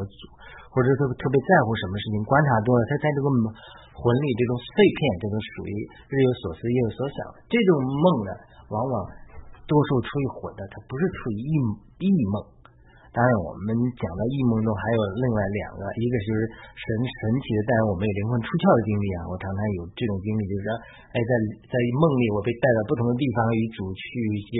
[0.70, 3.26] 或者特特别在乎什么事情，观察多了，他在这个
[3.90, 5.74] 魂里这种碎片，这种属于
[6.06, 7.18] 日有所思夜有所想，
[7.50, 8.30] 这种梦呢，
[8.70, 8.94] 往往
[9.66, 12.55] 多数出于魂的，它不是出于意意梦。
[13.16, 16.40] 当然，我们讲到异梦中还有另外两个，一个就是
[16.76, 19.18] 神神奇的，但是我们有灵魂出窍的经历啊。
[19.24, 20.68] 我常常有这种经历，就是说，
[21.10, 21.32] 哎，在
[21.64, 24.04] 在梦里我被带到不同的地方，与主去
[24.36, 24.52] 一些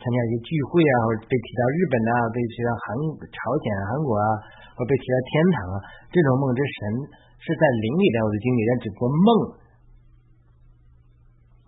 [0.00, 2.96] 参加一些聚会啊，或者被提到日本啊，被提到韩
[3.28, 4.24] 朝鲜、韩国啊，
[4.72, 5.76] 或被提到天堂啊，
[6.08, 7.12] 这种梦，这神
[7.44, 9.28] 是在灵里带我的经历，但只不过梦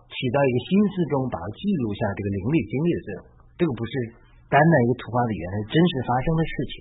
[0.09, 3.21] 起到一个心思中把它记录下这个灵里经历的作用，
[3.61, 3.93] 这个不是。
[4.51, 6.73] 单单一个图画的语言是真实发生的事情，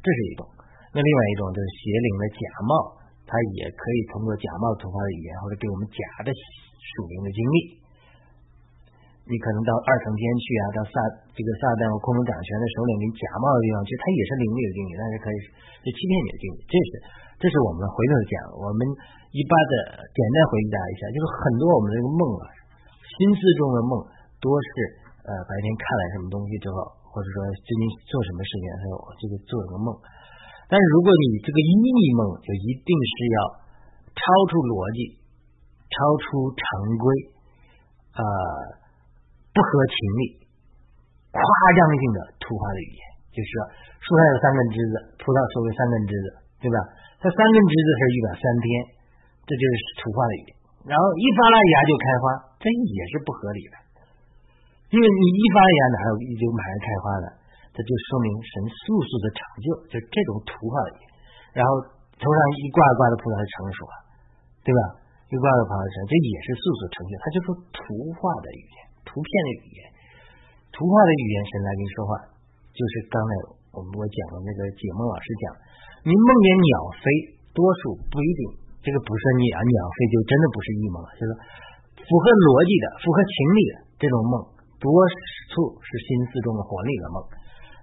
[0.00, 0.48] 这是一种。
[0.96, 2.72] 那另外一种就是邪灵的假冒，
[3.28, 7.56] 它也可以通过假冒图画的语言，或者给我们假的属灵的经历。
[9.28, 10.94] 你可能到二层天去啊，到撒
[11.36, 15.36] 这个撒旦和空中掌权的首领给你假冒的地方，其实它也是灵里的经历，但是可以
[15.84, 16.56] 是欺骗你的经历。
[16.64, 16.90] 这是
[17.38, 18.34] 这是我们回头讲。
[18.56, 18.80] 我们
[19.30, 22.44] 一般的简单回答一下，就是很多我们这个梦啊，
[22.98, 23.92] 心思中的梦
[24.42, 24.68] 多是
[25.22, 27.00] 呃白天看了什么东西之后。
[27.12, 29.92] 或者说最近做什么事情，还有这个做了个梦，
[30.64, 33.38] 但是如果你这个一逆梦，就一定是要
[34.16, 35.20] 超出逻辑、
[35.92, 36.64] 超出常
[36.96, 37.04] 规，
[38.16, 38.24] 呃，
[39.52, 40.48] 不合情理、
[41.36, 41.40] 夸
[41.76, 43.02] 张性的图画的语言，
[43.36, 43.56] 就是说
[44.00, 46.26] 树上有三根枝子，葡萄树有三根枝子，
[46.64, 46.76] 对吧？
[47.20, 48.66] 它三根枝子是预表三天，
[49.44, 50.52] 这就是图画的语言。
[50.88, 52.24] 然后一发了芽就开花，
[52.56, 53.74] 这也是不合理的。
[54.92, 57.28] 因为你一发芽哪有就马上开花呢？
[57.72, 61.08] 这就说明神速速的成就，就这种图画的语言。
[61.56, 61.80] 然后
[62.20, 63.94] 头上一挂挂的葡萄是成熟了，
[64.60, 64.80] 对吧？
[65.32, 67.12] 一挂的葡萄成，这也是速速成就。
[67.24, 67.80] 它就是图
[68.20, 68.76] 画的语言，
[69.08, 69.80] 图片的语言，
[70.76, 72.12] 图画的语言，神来跟你说话，
[72.76, 73.30] 就是刚才
[73.72, 75.44] 我们我讲的那个解梦老师讲，
[76.04, 77.04] 你梦见鸟飞，
[77.56, 78.40] 多数不一定，
[78.84, 81.32] 这个不是鸟鸟飞就真的不是异梦了，就是
[81.96, 84.51] 符合逻辑的、符合情理的这种梦。
[84.82, 84.90] 多
[85.54, 87.16] 处是心思中的活力的梦，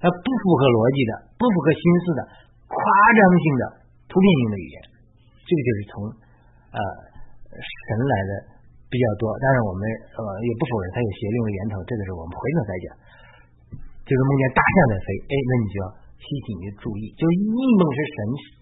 [0.04, 2.22] 那不符合逻辑的、不符合心思的、
[2.68, 2.76] 夸
[3.16, 3.64] 张性的、
[4.12, 4.78] 图片性的语言，
[5.48, 5.92] 这个就是从
[6.76, 6.80] 呃
[7.56, 8.32] 神来的
[8.92, 9.32] 比较多。
[9.40, 9.82] 当然，我们
[10.12, 12.88] 呃也不否认它有邪灵的源头，这个是我们回头再讲。
[14.04, 15.88] 就是梦见大象在飞，哎，那你就要
[16.20, 17.16] 吸引你的注意。
[17.16, 18.18] 就是异梦是神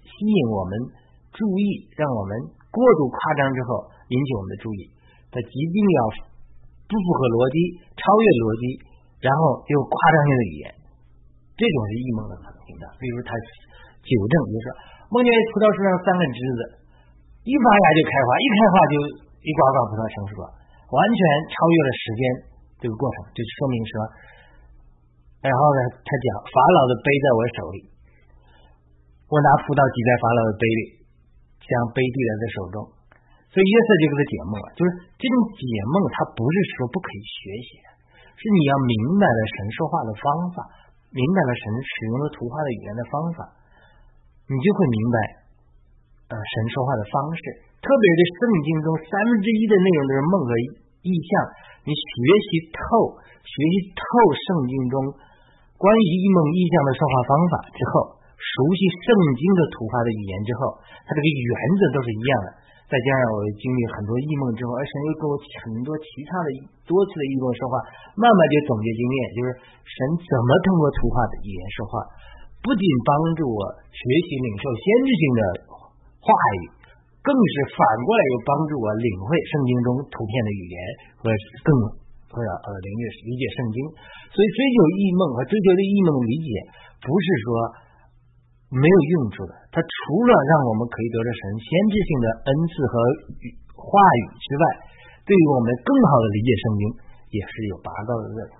[0.06, 0.72] 吸引我们
[1.34, 2.38] 注意，让我们
[2.70, 4.94] 过度夸张之后引起我们的注意，
[5.34, 6.30] 它一定要。
[6.88, 7.58] 不符合逻辑，
[8.00, 8.64] 超越逻辑，
[9.20, 10.66] 然后又夸张性的语言，
[11.60, 12.88] 这种是异梦的可能性的。
[12.96, 13.36] 比如他
[14.08, 14.68] 纠正，就是说
[15.12, 16.62] 梦见葡萄树上三根枝子，
[17.44, 18.96] 一发芽就开花，一开花就
[19.44, 20.48] 一瓜瓜葡萄成熟了，
[20.88, 21.20] 完全
[21.52, 22.22] 超越了时间
[22.80, 23.94] 这个过程，就说明说，
[25.44, 27.78] 然后呢，他讲法老的杯在我手里，
[29.28, 30.82] 我拿葡萄挤在法老的杯里，
[31.68, 32.78] 将杯递在他手中。
[33.58, 37.70] 所以约瑟就给他解梦了，就是这种解梦，他不是说不可以学习，
[38.38, 40.62] 是你要明白了神说话的方法，
[41.10, 43.50] 明白了神使用的图画的语言的方法，
[44.46, 45.18] 你就会明白，
[46.30, 47.42] 呃，神说话的方式。
[47.82, 50.52] 特别是圣经中三分之一的内容都是梦和
[51.02, 51.30] 意象，
[51.82, 52.14] 你学
[52.46, 54.06] 习透，学习透
[54.38, 54.96] 圣经中
[55.82, 60.78] 关于异梦意象的说话方法之后，熟悉圣经的图画的语言之后，
[61.10, 62.50] 它这个原则都是一样的。
[62.88, 66.48] 再加上我经历很多异梦之后，而神又跟我很多其他的
[66.88, 67.84] 多次的异梦说话，
[68.16, 69.48] 慢慢就总结经验，就是
[69.84, 72.00] 神怎么通过图画的语言说话，
[72.64, 73.60] 不仅帮助我
[73.92, 75.42] 学习领受先知性的
[76.24, 76.32] 话
[76.64, 76.64] 语，
[77.20, 80.78] 更是反过来又帮助我领会圣经中图片的语言
[81.20, 81.24] 和
[81.68, 81.70] 更
[82.32, 83.78] 或者呃领略理解圣经。
[84.32, 86.50] 所以追求异梦和追求的异梦理解，
[87.04, 87.84] 不是说。
[88.68, 89.96] 没有用处的，它除
[90.28, 92.94] 了让我们可以得到神先知性的恩赐和
[93.80, 94.64] 话语之外，
[95.24, 96.82] 对于我们更好的理解圣经
[97.32, 98.52] 也是有拔高的作用。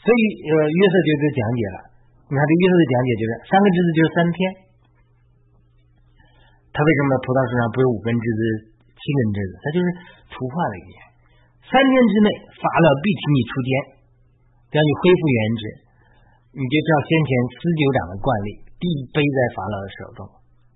[0.00, 1.78] 所以，呃，约瑟就这讲解了。
[2.26, 4.38] 你看，这约瑟的讲解就是三个枝子就是三天。
[6.70, 8.40] 他为什么葡萄树上不是五根枝子、
[8.90, 9.52] 七根枝子？
[9.60, 9.86] 他就是
[10.34, 10.98] 图画的语言。
[11.66, 13.70] 三天之内，法老必请你出监，
[14.74, 15.62] 让你恢复原职。
[16.50, 18.50] 你就知道先前司酒长的惯例。
[18.80, 20.24] 地背在法老的手中，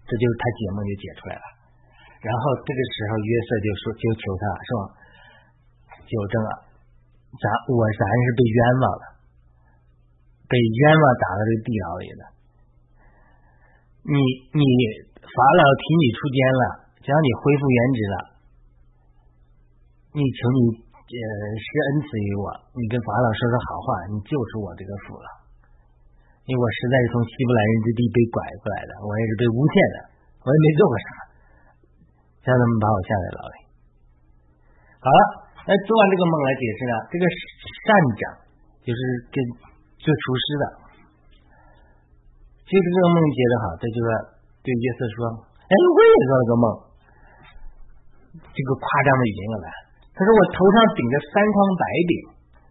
[0.05, 1.47] 这就是他解梦就解出来了。
[2.21, 4.83] 然后这个时候约瑟就说，就求他是吧？
[6.05, 6.53] 纠正啊，
[7.41, 9.05] 咱我咱是被冤枉了，
[10.53, 12.23] 被冤枉打到这个地牢里的。
[14.05, 14.17] 你
[14.53, 14.63] 你
[15.25, 16.65] 法老提你出监了，
[17.01, 18.17] 只要你恢复原职了，
[20.13, 20.61] 你求你
[21.01, 21.25] 呃
[21.57, 25.44] 施恩赐于我，你跟法老说说好话，你救出我这个福了。
[26.45, 29.97] 因为我实在是从希伯来人之地被拐过来的，我也是被诬陷的，
[30.45, 31.09] 我也没做过啥，
[32.45, 33.57] 让他们把我下在牢里。
[35.01, 35.21] 好了，
[35.65, 37.87] 那做完这个梦来解释呢，这个善
[38.21, 38.21] 长
[38.85, 39.01] 就是
[39.33, 39.37] 跟
[39.97, 40.65] 做厨师的，
[42.69, 44.09] 就是这个梦解的好，这就是
[44.61, 45.17] 对约瑟说
[45.65, 46.65] ：“哎，我也做了个梦。”
[48.53, 49.69] 这个夸张的语言又来，
[50.13, 52.13] 他说：“我头上顶着三筐白饼，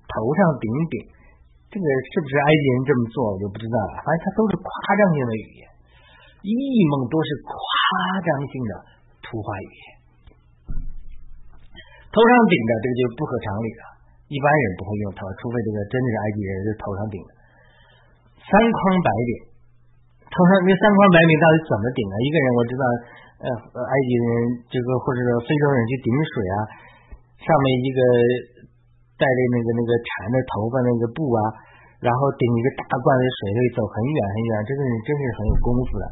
[0.05, 0.95] 头上顶饼。”
[1.73, 3.97] 这个是不是埃及人这么做，我就不知道了。
[4.05, 5.65] 反正他都是夸张性的语言，
[6.45, 6.53] 异
[6.93, 7.57] 梦都是夸
[8.21, 8.71] 张性的
[9.25, 9.86] 图画语言。
[12.13, 13.83] 头上顶的这个就不合常理了，
[14.29, 17.31] 一般人不会用头，除非这个真的是埃及人是头上顶的。
[18.38, 19.31] 三筐白顶，
[20.29, 22.15] 头上那三筐白饼到底怎么顶啊？
[22.21, 22.86] 一个人我知道，
[23.41, 23.47] 呃，
[23.81, 24.29] 埃及人
[24.69, 26.55] 这个或者说非洲人去顶水啊，
[27.41, 27.99] 上面一个。
[29.13, 31.39] 带着那个那个缠着头发那个布啊，
[32.03, 34.51] 然后顶一个大罐子水，可以走很远很远。
[34.67, 36.05] 这个人真是很有功夫的。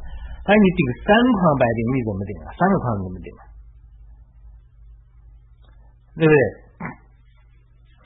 [0.47, 2.47] 但是你顶三筐白饼，你怎么顶啊？
[2.55, 3.41] 三个筐怎么顶啊？
[6.15, 6.39] 对不对？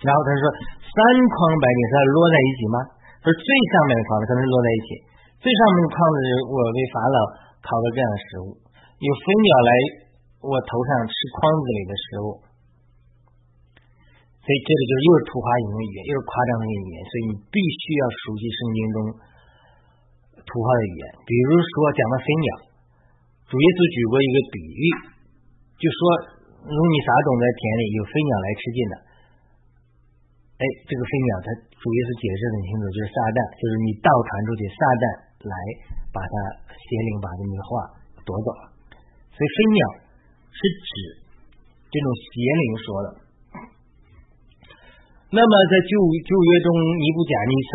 [0.04, 0.44] 然后他说，
[0.82, 0.98] 三
[1.30, 2.78] 筐白饼是要摞在一起吗？
[3.22, 4.90] 他说最上面的筐子可能是摞在一起，
[5.42, 6.18] 最上面的筐子
[6.50, 7.18] 我为法老
[7.62, 8.50] 烤的这样的食物，
[8.98, 9.72] 有飞鸟来
[10.46, 12.45] 我头上吃筐子里的食物。
[14.46, 18.98] 所以这个就是又是图画型的语言，又是夸张的语言，所以你必须要熟悉圣经中
[20.46, 21.06] 图画的语言。
[21.26, 22.50] 比如说讲到飞鸟，
[23.50, 24.84] 主耶稣举过一个比喻，
[25.82, 26.00] 就说
[26.62, 28.94] 如你撒种在田里，有飞鸟来吃尽的。
[30.62, 31.50] 哎，这个飞鸟，他
[31.82, 35.06] 主耶稣解释很清楚，就是撒旦，就是你倒传出去，撒旦
[35.42, 35.54] 来
[36.14, 36.34] 把它
[36.70, 37.70] 邪灵把这个话
[38.22, 38.70] 夺走了。
[39.34, 39.82] 所以飞鸟
[40.54, 40.90] 是指
[41.90, 43.25] 这种邪灵说的。
[45.34, 45.94] 那么在旧
[46.26, 46.68] 旧约中，
[47.02, 47.74] 尼布甲尼撒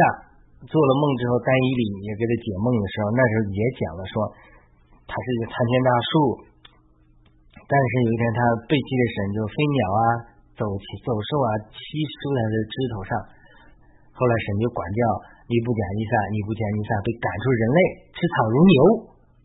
[0.70, 4.14] 做了梦之后，丹伊里也给他解梦的时候，那时候也讲了说，
[5.08, 6.12] 他是一个参天大树，
[7.66, 10.02] 但是有一天他背弃了神，就飞鸟啊、
[10.54, 10.62] 走
[11.02, 13.12] 走兽啊栖住在他的枝头上。
[14.14, 15.00] 后来神就管教
[15.50, 17.78] 尼布甲尼撒，尼布甲尼撒被赶出人类，
[18.14, 18.78] 吃草如牛。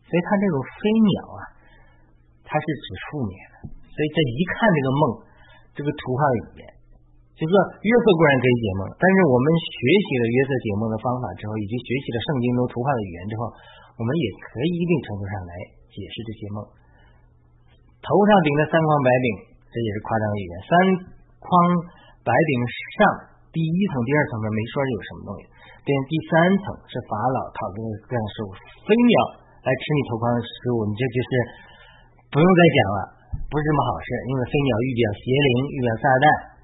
[0.06, 0.78] 所以他这种飞
[1.10, 1.40] 鸟啊，
[2.46, 3.54] 它是指负面的。
[3.82, 5.02] 所以这一看这个梦，
[5.74, 6.75] 这个图画语言。
[7.36, 9.76] 就是说，约瑟固然可以解梦，但是我们学
[10.08, 13.52] 习了约瑟解梦的方法之后，以及学习了圣经中图画的语言之后，
[14.00, 15.52] 我们也可以一定程度上来
[15.92, 16.64] 解释这些梦。
[18.00, 19.28] 头上顶着三筐白饼，
[19.68, 20.54] 这也是夸张的语言。
[20.64, 20.72] 三
[21.44, 21.52] 筐
[22.24, 22.52] 白饼
[22.96, 23.00] 上
[23.52, 25.40] 第一层、第二层的，没说有什么东西，
[25.84, 28.56] 变第三层是法老讨论各样食物，
[28.88, 29.14] 飞鸟
[29.60, 31.30] 来吃你头筐的食物，你这就是
[32.32, 32.98] 不用再讲了，
[33.52, 36.55] 不是什么好事，因为飞鸟预表邪灵，预表撒旦。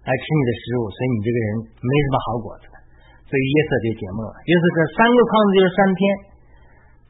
[0.00, 1.48] 来吃你的食物，所以你这个人
[1.80, 2.64] 没什么好果子。
[3.30, 4.34] 所以约瑟就解梦了。
[4.42, 6.02] 约瑟说三个筐子就是三天，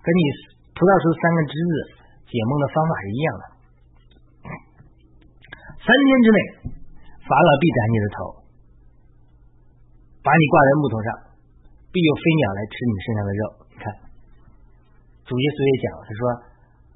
[0.04, 0.20] 跟你
[0.76, 1.72] 葡萄树三个枝子
[2.28, 3.42] 解梦的方法是一样的。
[5.80, 6.38] 三天之内，
[7.24, 8.16] 法老必斩你的头，
[10.20, 11.08] 把你挂在木头上，
[11.88, 13.42] 必有飞鸟来吃你身上的肉。
[13.72, 13.84] 你看，
[15.24, 16.22] 主耶稣也讲，他说，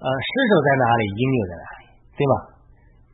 [0.04, 2.35] 呃，尸首在哪里，鹰就在哪里，对吧？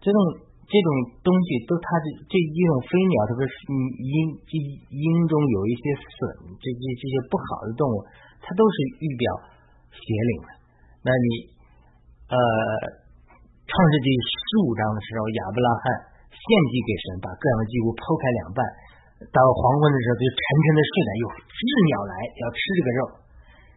[0.02, 0.49] 这种。
[0.70, 0.90] 这种
[1.26, 3.54] 东西都，它的这一种飞鸟，特别是
[3.98, 4.14] 鹰
[4.94, 8.06] 鹰中有一些损，这这这些不好的动物，
[8.38, 9.26] 它都是预表
[9.90, 10.48] 邪灵的。
[11.02, 11.26] 那你
[12.30, 12.38] 呃，
[13.66, 15.84] 创世纪十五章的时候，亚伯拉罕
[16.30, 18.62] 献祭给神，把各样的祭物剖开两半，
[19.34, 21.58] 到黄昏的时候就沉沉的睡了，有鸷
[21.90, 23.00] 鸟来要吃这个肉，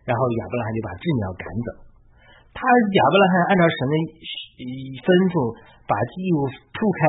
[0.05, 1.69] 然后亚伯拉罕就把鸷鸟赶走。
[2.53, 3.93] 他亚伯拉罕按照神的
[5.01, 5.35] 吩咐。
[5.83, 6.99] 把祭物铺开，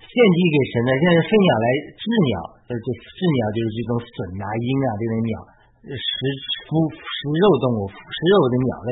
[0.00, 1.66] 献祭给神的，像是飞鸟来
[2.00, 4.08] 治鸟，呃，就治鸟就是这种隼
[4.40, 5.34] 啊、鹰啊这种鸟，
[5.84, 6.16] 食
[6.64, 8.90] 腐食肉动物，食肉的鸟类，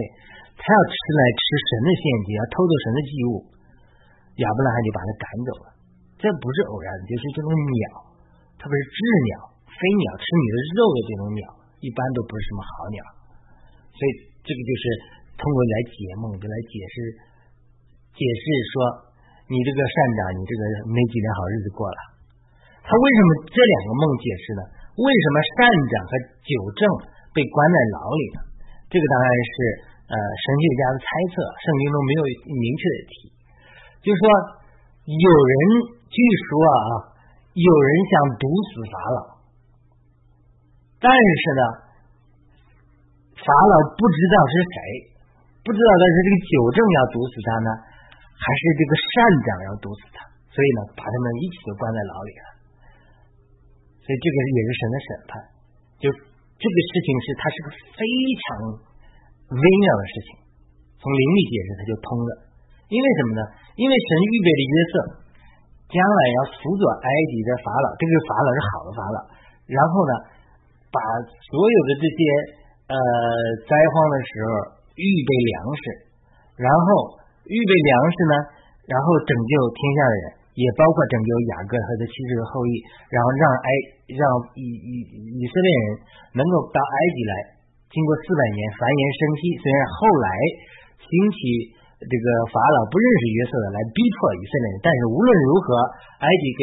[0.61, 3.33] 他要吃来吃神的献祭，要偷走神的祭物，
[4.45, 5.67] 亚伯拉罕就把他赶走了。
[6.21, 7.85] 这不是偶然，就是这种鸟，
[8.61, 9.01] 特别是鸷
[9.33, 9.33] 鸟、
[9.73, 11.43] 飞鸟吃你的肉的这种鸟，
[11.81, 13.01] 一般都不是什么好鸟。
[13.97, 14.11] 所以
[14.45, 14.85] 这个就是
[15.37, 16.95] 通过来解梦，就来解释，
[18.15, 19.11] 解释说。
[19.45, 22.01] 你这个善长，你这个没几年好日子过了。
[22.81, 24.63] 他为什么这两个梦解释呢？
[24.97, 26.11] 为什么善长和
[26.41, 26.81] 九正
[27.37, 28.39] 被关在牢里呢？
[28.89, 29.55] 这个当然是
[30.09, 32.23] 呃神学家的猜测，圣经中没有
[32.57, 33.13] 明确的提。
[34.01, 34.25] 就是说，
[35.13, 35.55] 有人
[36.09, 36.17] 据
[36.49, 37.13] 说啊，
[37.53, 39.21] 有人想毒死法老，
[41.05, 41.63] 但是呢，
[43.45, 44.77] 法老不知道是谁，
[45.65, 47.71] 不知道他是这个九正要毒死他呢。
[48.35, 49.13] 还是这个善
[49.47, 50.19] 长要毒死他，
[50.51, 52.47] 所以呢，把他们一起都关在牢里了。
[54.05, 55.31] 所以这个也是神的审判，
[56.03, 56.05] 就
[56.59, 58.45] 这个事情是它是个非常
[59.55, 60.29] 微妙的事情，
[60.99, 62.31] 从灵力解释它就通了。
[62.91, 63.43] 因为什么呢？
[63.79, 64.95] 因为神预备的约瑟
[65.95, 69.19] 将来要辅佐埃及的法老，这个法老是好的法老，
[69.71, 70.13] 然后呢，
[70.91, 70.99] 把
[71.49, 72.19] 所有的这些
[72.93, 72.97] 呃
[73.63, 74.51] 灾荒的时候
[74.97, 75.83] 预备粮食，
[76.59, 76.87] 然后
[77.47, 78.35] 预备粮食呢，
[78.87, 80.27] 然后拯救天下的人。
[80.55, 82.79] 也包括拯救雅各和他妻子的后裔，
[83.11, 83.69] 然后让埃
[84.07, 84.23] 让
[84.55, 84.91] 以以
[85.35, 85.87] 以色列人
[86.39, 87.35] 能够到埃及来，
[87.91, 89.43] 经过四百年繁衍生息。
[89.59, 90.29] 虽然后来
[90.95, 91.39] 兴起
[91.99, 95.67] 这个法老不认识约瑟的来逼迫以色列人，但是无论如何，
[96.23, 96.63] 埃及给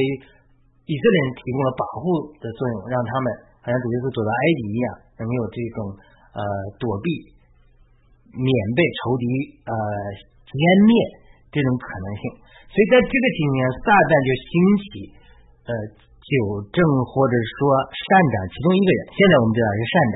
[0.87, 3.27] 以色列人提供了保护的作用，让他们
[3.59, 4.85] 好像主耶稣走到埃及一样，
[5.19, 5.77] 能有这种
[6.31, 6.41] 呃
[6.79, 7.11] 躲避、
[8.35, 9.25] 免被仇敌
[9.67, 9.73] 呃
[10.47, 10.91] 歼灭
[11.51, 12.23] 这种可能性。
[12.71, 14.85] 所以在这个几年，撒旦就兴起，
[15.67, 15.71] 呃，
[16.23, 16.31] 纠
[16.71, 16.79] 正
[17.11, 17.59] 或者说
[17.91, 19.01] 善长其中一个人。
[19.11, 19.95] 现在我们知道是善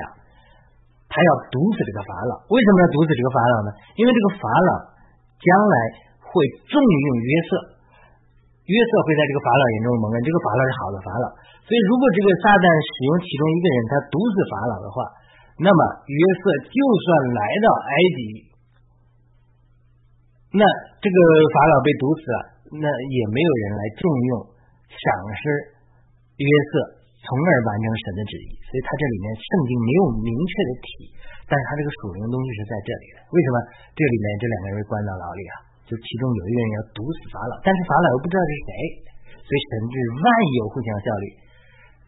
[1.12, 2.32] 他要毒死这个法老。
[2.48, 3.70] 为什么要毒死这个法老呢？
[4.00, 4.70] 因为这个法老
[5.36, 5.76] 将来
[6.24, 6.32] 会
[6.64, 7.50] 重用约瑟，
[8.64, 10.16] 约瑟会在这个法老眼中蒙恩。
[10.24, 11.26] 这个法老是好的法老，
[11.68, 14.96] 所以如果这个撒旦使用其中一个人，他毒死法老的话，
[15.56, 18.20] 那么约瑟就算来到埃及。
[20.56, 20.62] 那
[21.00, 21.18] 这个
[21.52, 22.38] 法老被毒死了，
[22.80, 24.30] 那也没有人来重用
[24.88, 25.04] 赏
[25.36, 25.42] 识
[26.40, 26.72] 约瑟，
[27.20, 28.48] 从而完成神的旨意。
[28.68, 30.88] 所以他这里面圣经没有明确的提，
[31.48, 33.18] 但是他这个属灵的东西是在这里的。
[33.32, 33.56] 为什么
[33.96, 35.54] 这里面这两个人关到牢里啊？
[35.86, 38.70] 就其中有一个人要毒死法老，但是法老又不知道是谁，
[39.38, 40.26] 所以神是万
[40.56, 41.26] 有互相效力。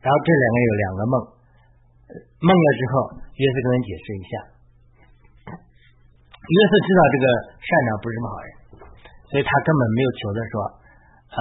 [0.03, 1.15] 然后这两个人有两个梦，
[2.41, 2.93] 梦了之后，
[3.37, 4.33] 约瑟跟人解释一下。
[6.49, 7.25] 约瑟知道这个
[7.61, 8.49] 善长不是什么好人，
[9.29, 10.55] 所以他根本没有求他说，
[11.29, 11.39] 呃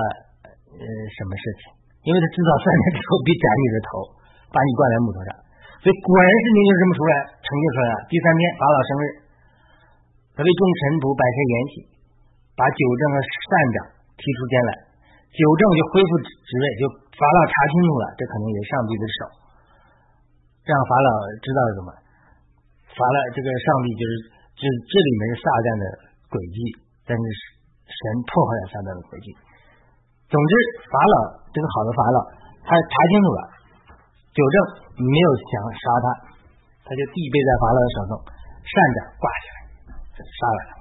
[0.75, 0.83] 呃
[1.15, 1.71] 什么事情，
[2.03, 3.91] 因为他知道三年之后必斩你的头，
[4.51, 5.29] 把你挂在木头上，
[5.79, 7.97] 所以果然事情就这么出来，成就出来了。
[8.11, 9.05] 第三天法老生日，
[10.35, 11.75] 他为众臣仆摆设筵席，
[12.59, 13.77] 把九正和善长
[14.19, 14.71] 提出监来，
[15.31, 16.83] 九正就恢复职位，就
[17.15, 19.19] 法老查清楚了，这可能也是上帝的手，
[20.67, 21.09] 让法老
[21.39, 21.89] 知道什么，
[22.91, 24.13] 法老这个上帝就是。
[24.57, 25.85] 这这里面是撒旦的
[26.33, 26.57] 诡计，
[27.05, 27.23] 但是
[27.85, 29.29] 神破坏了撒旦的诡计。
[30.25, 30.51] 总之，
[30.89, 32.17] 法老这个好的法老，
[32.65, 33.41] 他查清楚了，
[34.33, 34.55] 九正
[34.97, 36.05] 没有想杀他，
[36.89, 38.13] 他就递背在法老的手中，
[38.65, 39.57] 扇着挂起来
[40.25, 40.71] 杀了他。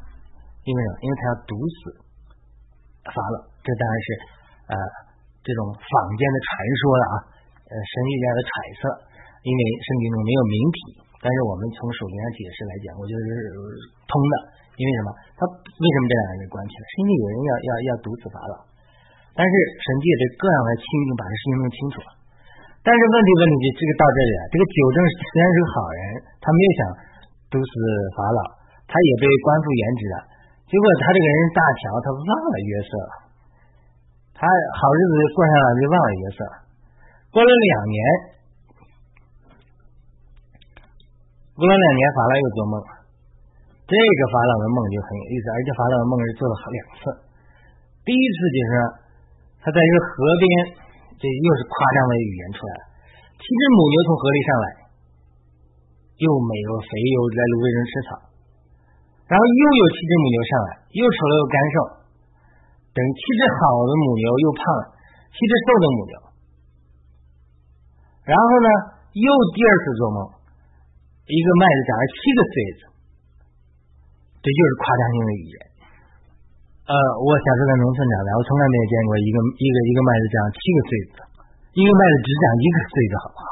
[0.64, 0.94] 因为什么？
[1.04, 1.76] 因为他要毒死
[3.12, 3.36] 法老。
[3.60, 4.08] 这当然是
[4.72, 4.74] 呃
[5.44, 6.48] 这种坊间的传
[6.80, 7.16] 说了啊，
[7.60, 8.80] 呃神学家的揣测，
[9.42, 10.78] 因为圣经中没有明体。
[11.16, 13.50] 但是我们从属灵上解释来讲，我觉得是
[14.06, 14.34] 通的。
[14.78, 15.08] 因为什么？
[15.34, 16.84] 他为什么这两个人关起来？
[16.86, 18.54] 是因为有人要要要毒死法老。
[19.32, 22.10] 但是神借着各样的亲情把这事情弄清楚了。
[22.84, 24.42] 但是问题问题就这个到这里了。
[24.52, 26.00] 这个九正虽然是个好人，
[26.38, 26.80] 他没有想
[27.50, 27.72] 毒死
[28.14, 28.40] 法老，
[28.86, 30.16] 他也被官复原职了。
[30.68, 32.92] 结果他这个人大乔，他忘了约瑟，
[34.36, 36.38] 他好日子过上了就忘了约瑟。
[37.34, 37.98] 过了两年。
[41.56, 42.90] 过了两年，法拉又做梦了，
[43.88, 47.00] 这个法老的梦就很有意思，而且法老的梦是做了好两次。
[48.04, 48.70] 第一次就是
[49.64, 50.46] 他在一个河边，
[51.16, 52.82] 这又是夸张的语言出来了。
[53.40, 54.66] 七只母牛从河里上来，
[56.20, 58.08] 又美又肥，又来芦苇中吃草。
[59.26, 61.76] 然后又有七只母牛上来，又丑了又干瘦。
[62.92, 64.84] 等七只好的母牛又胖了，
[65.32, 66.14] 七只瘦的母牛。
[68.28, 68.68] 然后呢，
[69.16, 70.35] 又第二次做梦。
[71.26, 72.80] 一个麦子长了七个穗子，
[74.38, 75.58] 这就是夸张性的语言。
[76.86, 81.14] 呃，我小时候在农村长大，我从来没有见过一个一个一个麦子长七个穗子，
[81.74, 83.46] 一个麦子只长一个穗子，好不好？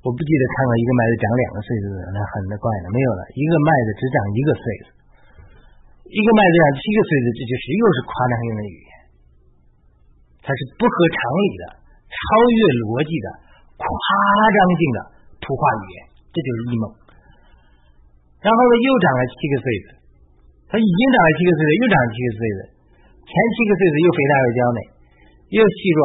[0.00, 3.22] 我不记得看过一个麦子长两个穗子的人，那很怪的，没有了。
[3.36, 4.88] 一个麦子只长一个穗子，
[6.08, 8.90] 一个麦子长七个穗子，这就是又是夸张性的语言，
[10.40, 11.64] 它是不合常理的、
[12.08, 12.16] 超
[12.48, 13.26] 越逻辑的、
[13.76, 14.98] 夸张性的
[15.44, 16.05] 图画语言。
[16.36, 16.84] 这就是异梦，
[18.44, 19.86] 然后呢，又长了七个穗子，
[20.68, 22.58] 它已经长了七个穗子，又长了七个穗子，
[23.24, 24.78] 前七个穗子又肥大又娇嫩，
[25.48, 26.00] 又细弱，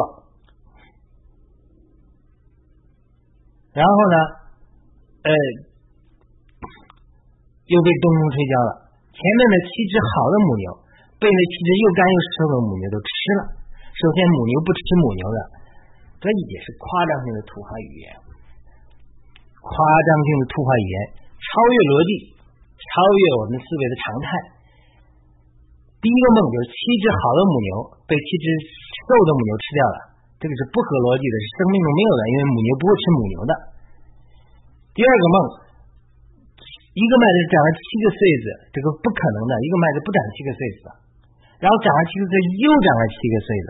[3.76, 4.16] 然后呢，
[5.28, 5.30] 呃，
[7.68, 8.88] 又被东风吹焦了。
[9.12, 10.66] 前面的七只好的母牛
[11.20, 13.60] 被那七只又干又瘦的母牛都吃了。
[13.92, 15.38] 首先，母牛不吃母牛的，
[16.16, 18.31] 这也是夸张性的土话语言。
[19.62, 20.96] 夸张性的图画语言，
[21.38, 22.10] 超越逻辑，
[22.82, 24.26] 超越我们思维的常态。
[26.02, 27.70] 第一个梦就是七只好的母牛
[28.10, 28.46] 被七只
[29.06, 29.98] 瘦的母牛吃掉了，
[30.42, 33.52] 这个是不合逻辑的，是生命中没有的，因为母牛不会吃母牛的。
[34.98, 35.36] 第二个梦，
[36.98, 40.90] 一个麦子长了七个穗子，这个不可能的，一个麦子不长七个穗子，
[41.62, 43.68] 然后长了七个穗，又长了七个穗子，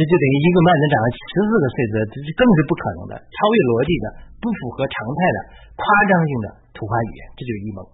[0.00, 4.06] 这就等于一个麦子长了十四个穗子，这是更是不可能的，超越逻辑的，
[4.40, 5.38] 不符合常态的，
[5.76, 7.84] 夸张性的图画语言，这就是一梦。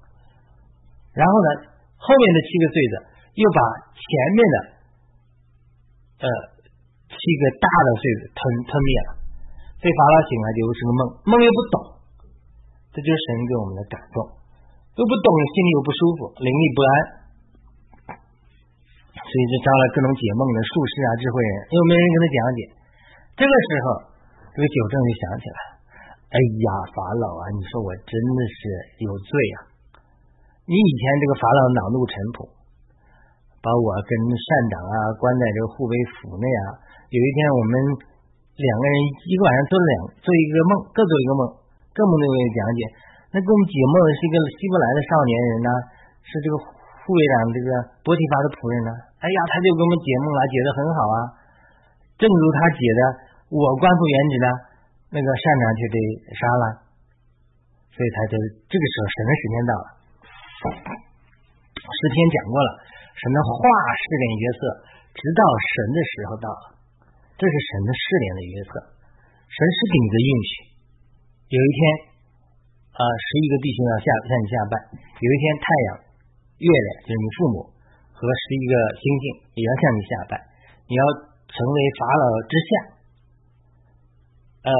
[1.18, 1.48] 然后呢，
[1.98, 2.94] 后面的七个穗子
[3.34, 3.58] 又把
[3.90, 4.06] 前
[4.38, 4.56] 面的
[6.22, 6.26] 呃
[7.10, 8.38] 七个大的穗子吞
[8.70, 9.10] 吞灭了，
[9.82, 11.76] 所以法老醒来就是个梦，梦又不懂，
[12.94, 14.22] 这就是神给我们的感动，
[14.94, 16.92] 又不懂，心里又不舒服，灵力不安，
[19.26, 22.60] 所以就招来各种解梦的术士啊、智慧人，又没人跟他讲解。
[23.34, 23.86] 这个时候，
[24.54, 25.58] 这个九正就想起来，
[26.30, 28.60] 哎呀，法老啊，你说我真的是
[29.02, 29.74] 有罪啊。
[30.66, 32.46] 你以前这个法老恼怒陈普，
[33.62, 36.78] 把我跟善长啊关在这个护卫府内啊。
[37.10, 37.74] 有一天我们
[38.56, 38.96] 两个人
[39.26, 41.42] 一个晚上做了两做一个梦，各做一个梦，
[41.94, 42.80] 各梦都给讲解。
[43.34, 45.70] 那给我们解梦的是一个希伯来的少年人呢，
[46.24, 46.54] 是这个
[47.06, 47.70] 护卫长这个
[48.02, 48.90] 波提法的仆人呢。
[49.22, 51.18] 哎呀，他就给我们解梦了，解的很好啊。
[52.18, 53.00] 正如他解的，
[53.54, 54.48] 我官复原职呢，
[55.14, 55.96] 那个善长却被
[56.34, 56.64] 杀了，
[57.94, 58.34] 所以他就
[58.66, 59.86] 这个时候神的时间到了。
[61.86, 62.70] 诗篇讲过了，
[63.14, 63.54] 神的话
[63.94, 64.60] 试炼约瑟，
[65.14, 66.64] 直到神的时候到了，
[67.38, 68.72] 这是神的试炼的约瑟。
[69.46, 70.52] 神是顶着应许，
[71.54, 71.80] 有一天
[72.98, 74.74] 啊，十一个弟兄要下向你下拜，
[75.22, 75.88] 有一天太阳、
[76.56, 77.56] 月亮就是你父母
[78.16, 79.24] 和十一个星星
[79.56, 80.32] 也要向你下拜，
[80.88, 81.02] 你要
[81.46, 82.70] 成为法老之下，
[84.66, 84.70] 呃，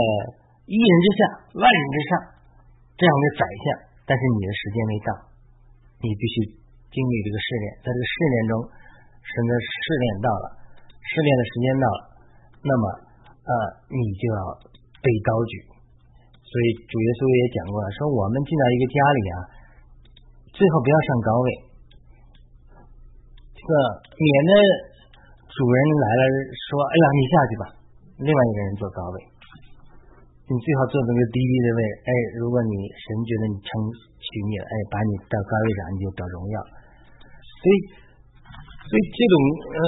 [0.65, 1.21] 一人之下，
[1.53, 2.11] 万人之上
[2.97, 3.65] 这样的宰相，
[4.09, 5.11] 但是你的时间没到。
[5.97, 6.37] 你必须
[6.93, 8.53] 经历这个试炼，在这个试炼中，
[9.25, 10.47] 神的试炼到了，
[11.01, 12.01] 试炼的时间到了，
[12.61, 12.83] 那么
[13.33, 13.53] 呃，
[13.89, 14.41] 你就要
[15.01, 15.53] 被高举。
[16.47, 19.37] 所以主耶稣也讲过了，说我们进到一个家里啊，
[20.53, 21.49] 最好不要上高位，
[23.67, 23.71] 这
[24.15, 24.51] 免得
[25.51, 26.23] 主人来了
[26.55, 27.65] 说，哎呀，你下去吧，
[28.23, 29.17] 另外一个人坐高位。
[30.47, 36.57] 你最好坐那个低低的位，哎，如果你神觉得你称许你了，哎，把你到高位上，你就得荣耀。
[36.63, 37.77] 所以，
[38.87, 39.35] 所以这种
[39.75, 39.83] 呃，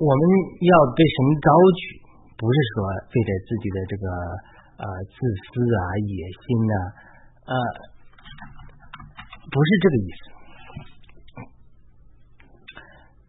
[0.00, 0.22] 我们
[0.64, 2.00] 要被神高举，
[2.40, 2.76] 不是说
[3.12, 4.04] 非得自己的这个
[4.80, 6.74] 呃自私啊、野心呐，
[7.52, 7.54] 呃，
[9.52, 10.35] 不是这个意思。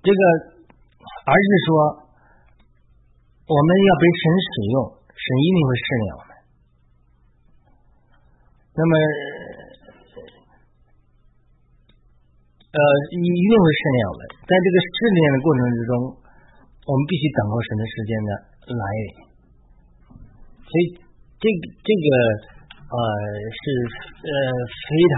[0.08, 0.24] 这个，
[1.28, 1.68] 而是说，
[3.44, 4.76] 我们要被神使用。
[5.18, 6.32] 神一定会试炼我们，
[8.78, 8.94] 那么
[12.70, 12.80] 呃，
[13.18, 14.22] 一一定会试炼我们。
[14.46, 15.92] 在这个试炼的过程之中，
[16.86, 18.32] 我们必须等候神的时间的
[18.78, 19.10] 来临。
[20.70, 21.02] 所以，
[21.42, 21.50] 这
[21.82, 22.08] 这个
[22.94, 22.98] 呃
[23.50, 23.62] 是
[24.22, 24.32] 呃
[24.86, 24.88] 非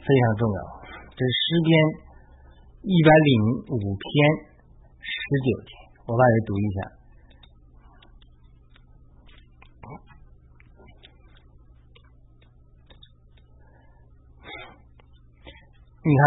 [0.00, 0.60] 非常重要。
[1.12, 1.70] 这是诗篇
[2.80, 4.08] 一百零五篇
[5.04, 5.12] 十
[5.44, 5.70] 九节，
[6.08, 6.78] 我把它读一下。
[16.00, 16.22] 你看，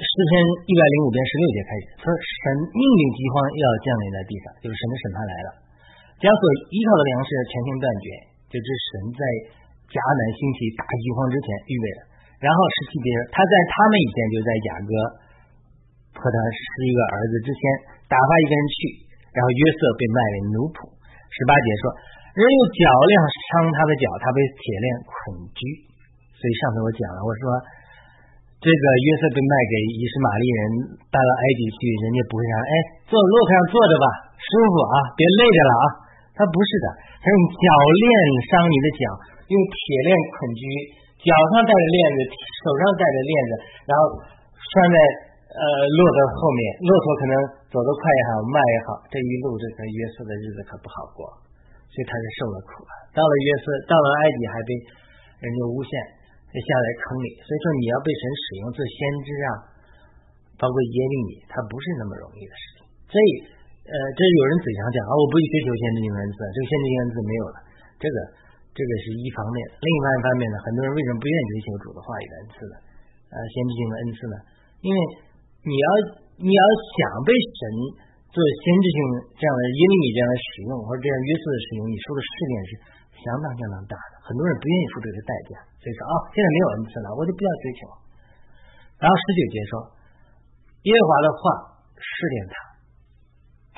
[0.00, 5.48] 诗篇一百零五篇十六节开始，说神命令饥荒要降临在地上，就是神的审判来了，
[6.16, 6.42] 将所
[6.72, 8.06] 依靠的粮食全行断绝，
[8.48, 9.20] 就是神在
[9.92, 12.09] 迦南兴起大饥荒之前预备的。
[12.40, 14.90] 然后十七节，他在他们以前就在雅各
[16.16, 17.60] 和他十一个儿子之前
[18.08, 18.76] 打发一个人去，
[19.36, 20.88] 然后约瑟被卖为奴仆。
[21.28, 21.84] 十八节说，
[22.34, 23.12] 人用脚链
[23.52, 25.12] 伤他的脚，他被铁链捆
[25.52, 25.60] 拘。
[26.34, 27.44] 所以上次我讲了，我说。
[28.60, 30.60] 这个约瑟被卖给以实玛利人，
[31.08, 32.72] 带到埃及去，人家不会让哎
[33.08, 35.84] 坐骆驼上坐着吧，舒服啊，别累着了啊。
[36.36, 36.86] 他不是的，
[37.24, 38.12] 他用脚链
[38.52, 39.04] 伤你的脚，
[39.48, 40.62] 用铁链捆拘，
[41.20, 42.18] 脚上带着链子，
[42.64, 43.52] 手上带着链子，
[43.88, 44.00] 然后
[44.56, 44.96] 拴在
[45.52, 47.34] 呃骆驼后面，骆驼可能
[47.68, 51.28] 走得快也好，慢也好，这一路这个约瑟的日子可不好过，
[51.92, 52.92] 所以他是受了苦了。
[53.12, 54.70] 到了约瑟，到了埃及还被
[55.44, 55.92] 人家诬陷。
[56.50, 59.50] 就下在坑里，所以说你要被神使用做先知啊，
[60.58, 62.78] 包括耶利米，他不是那么容易的事情。
[63.06, 63.30] 所以，
[63.86, 67.56] 呃，这有人嘴上讲啊，我不去追求先知性恩赐，这个先知性恩赐没有了，
[68.02, 68.16] 这个
[68.70, 69.56] 这个是一方面。
[69.78, 72.74] 另外一方面呢，很多人为什么不愿意追求主的话语的恩赐呢？
[73.30, 74.36] 呃，先知性的恩赐呢？
[74.82, 74.98] 因为
[75.66, 75.86] 你要
[76.40, 76.62] 你要
[76.96, 77.60] 想被神
[78.30, 78.98] 做先知性
[79.38, 82.70] 这样的耶利米这样的使用，或者这样约瑟的使用，你受的试炼是
[83.20, 84.14] 相当相当大的。
[84.26, 85.52] 很多人不愿意付这个代价。
[85.82, 87.80] 所以说啊，现在没有恩赐了，我就不要追求。
[89.00, 89.72] 然后十九节说，
[90.84, 91.40] 耶和华的话
[91.96, 92.54] 试炼他，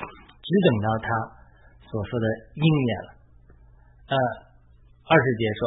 [0.05, 1.07] 只等到他
[1.87, 2.25] 所说的
[2.55, 3.09] 应验了。
[4.11, 4.15] 呃，
[5.13, 5.61] 二十节说，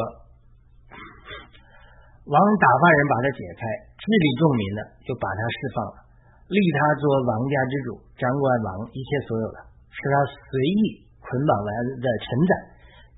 [2.26, 3.62] 王打发人把他解开，
[3.94, 5.97] 治理众民的，就把他释放了，
[6.51, 9.62] 立他做王家之主，掌管王一切所有的，
[9.94, 10.14] 使他
[10.51, 12.53] 随意捆绑来的臣宰，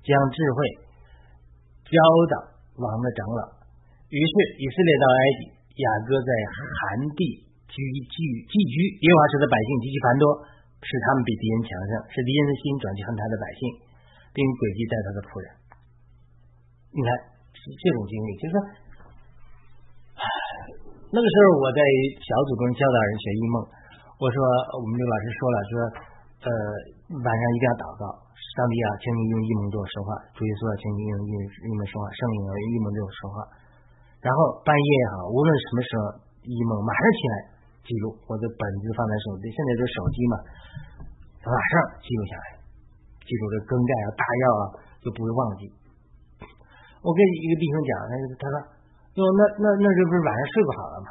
[0.05, 0.57] 将智慧
[1.89, 1.97] 教
[2.29, 3.41] 导王的长老。
[4.13, 5.41] 于是以色列到埃及，
[5.81, 7.21] 雅各在寒地
[7.73, 7.73] 居
[8.05, 10.45] 居寄居，耶和华使的百姓极其繁多，
[10.85, 13.61] 使他们比敌人强盛，使敌人的心转去恨他的百姓，
[14.29, 15.57] 并诡计待他的仆人。
[16.89, 17.09] 你看
[17.53, 18.57] 这种经历，就是说，
[21.09, 21.79] 那个时候我在
[22.17, 23.55] 小组中教导人学异梦，
[24.17, 24.37] 我说
[24.77, 25.73] 我们刘老师说了，说
[26.45, 26.49] 呃
[27.13, 31.31] 晚上一定要祷告，上帝啊，请你用异梦对我说话，主耶稣啊，请你用异
[31.65, 33.37] 异梦说话，圣灵啊用异梦对我说话。
[34.19, 36.01] 然后半夜哈，无论什么时候
[36.43, 37.33] 一梦，马上起来
[37.85, 40.35] 记录，我的本子放在手机，现在都手机嘛，
[41.47, 42.45] 马上记录下来，
[43.23, 44.63] 记录这更改啊、大药啊，
[44.99, 45.69] 就不会忘记。
[47.03, 48.55] 我跟一个弟兄讲，他他说，
[49.17, 51.07] 哟，那那那这不是晚上睡不好了吗？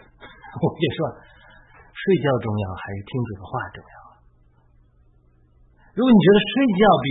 [0.60, 0.98] 我就说，
[1.92, 3.96] 睡觉重要还是听主的话重要？
[5.92, 7.06] 如果你觉得睡觉比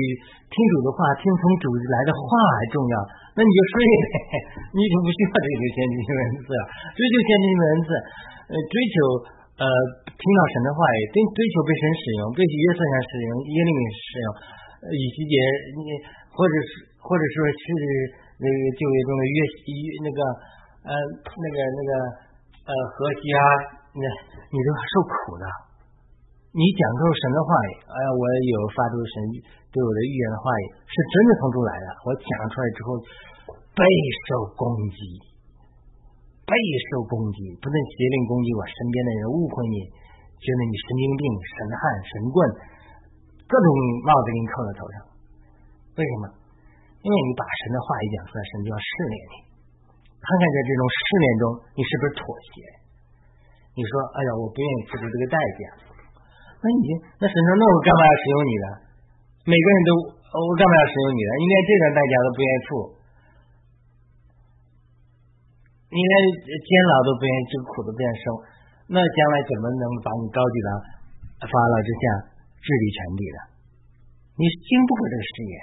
[0.49, 2.25] 听主的话、听从主来的话
[2.57, 2.95] 还重要，
[3.37, 4.13] 那你就睡呗，
[4.73, 6.63] 你就不需要追求先进性文字了。
[6.97, 7.89] 追求先进性文字，
[8.49, 8.95] 呃，追求
[9.61, 9.65] 呃
[10.09, 14.27] 听到神的话语，追追求被神使用，被约瑟上使用，耶利米使用，
[14.97, 15.33] 以西结，
[15.77, 15.81] 你
[16.33, 17.61] 或者是或者说是
[18.37, 20.19] 那个就业中的约约那个
[20.85, 20.91] 呃
[21.25, 21.91] 那个那个
[22.65, 23.41] 呃河西啊，
[23.97, 24.05] 那
[24.53, 25.45] 你都受苦的。
[26.51, 29.15] 你讲出神的话语，哎呀，我有发出神
[29.71, 31.87] 对我的预言的话语，是真的从主来的。
[32.03, 32.87] 我讲出来之后，
[33.71, 33.81] 备
[34.27, 34.99] 受攻击，
[36.43, 36.51] 备
[36.91, 39.79] 受攻击，不能邪灵攻击我身边的人，误会你，
[40.43, 42.35] 觉得你神经病、神汉、神棍，
[43.47, 43.67] 各种
[44.03, 44.95] 帽子给你扣在头上。
[45.95, 46.25] 为什么？
[47.01, 49.35] 因为你把神的话语讲出来，神就要试炼你，
[50.21, 51.43] 看看在这种试炼中，
[51.73, 52.21] 你是不是妥
[52.53, 52.53] 协？
[53.73, 55.61] 你说，哎呀，我不愿意付出这个代价。
[56.61, 56.85] 那你
[57.17, 58.67] 那神说，那我干嘛要使用你呢？
[59.49, 59.89] 每个人都
[60.29, 61.31] 我干嘛要使用你呢？
[61.41, 62.69] 你连这点代价都不愿意付，
[65.89, 66.13] 你连
[66.45, 68.25] 监牢都不愿意，这个苦都不愿意受，
[68.93, 70.69] 那将来怎么能把你高举到
[71.49, 72.03] 法老之下
[72.61, 73.37] 治理全地的？
[74.37, 75.55] 你经不过这个试验，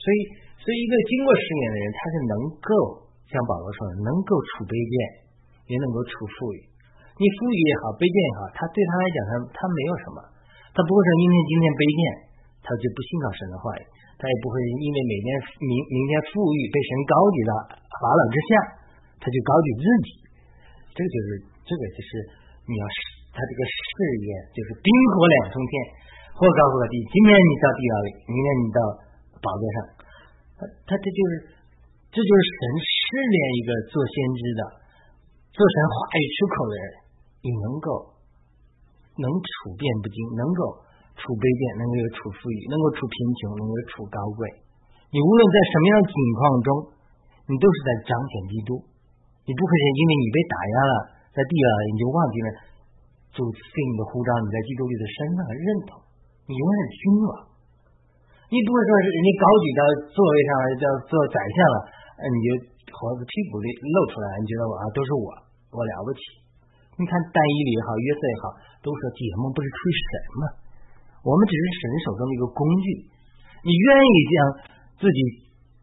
[0.00, 0.18] 所以，
[0.56, 2.70] 所以一个经过试验的人，他是能够
[3.28, 4.94] 像保罗说的，能够处卑贱，
[5.68, 6.58] 也能够处富裕。
[7.20, 10.18] 你富裕也好，卑贱也好，他对他来讲，他他没有什么，
[10.72, 12.00] 他不会说因为今天卑贱，
[12.64, 13.84] 他就不信靠神的话语，
[14.16, 15.28] 他也不会因为每天
[15.60, 17.52] 明明天富裕被神高举到
[18.00, 18.50] 法老之下，
[19.20, 20.08] 他就高举自己。
[20.96, 21.28] 这个就是
[21.68, 22.10] 这个就是
[22.64, 22.84] 你要
[23.36, 23.84] 他这个事
[24.24, 25.72] 业就是冰火两重天，
[26.34, 26.96] 或高或低。
[27.12, 28.80] 今天你到地牢里，明天你到
[29.40, 29.78] 宝座上，
[30.56, 31.32] 他他这就是
[32.12, 34.62] 这就是神试炼一个做先知的，
[35.50, 36.86] 做神话语出口的人。
[37.40, 37.88] 你能够
[39.16, 40.60] 能处变不惊，能够
[41.16, 44.44] 处卑贱，能够处富裕，能够处贫穷，能够处高贵。
[45.08, 46.68] 你无论在什么样的境况中，
[47.48, 48.76] 你都是在彰显基督。
[49.48, 50.94] 你不可能因为你被打压了，
[51.32, 52.48] 在地了，你就忘记了
[53.32, 55.90] 主赐你的呼召，你在基督里的身份和认同。
[56.44, 57.49] 你永远是君王。
[58.50, 59.80] 你不会说是人家高举到
[60.10, 60.50] 座位上
[60.82, 61.76] 叫做宰相了，
[62.18, 62.48] 你就
[62.90, 65.30] 猴子屁股里露出来，你觉得我啊都是我，
[65.70, 66.18] 我了不起。
[66.98, 68.44] 你看，单一里也好，约瑟也好，
[68.82, 70.10] 都说解梦不是出于神
[70.42, 70.44] 吗？
[71.22, 72.86] 我们只是神手中的一个工具。
[73.62, 74.34] 你愿意将
[74.98, 75.18] 自己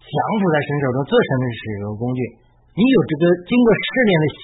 [0.04, 2.20] 降服在神手中，做神的使用工具，
[2.76, 4.26] 你有这个经过试炼的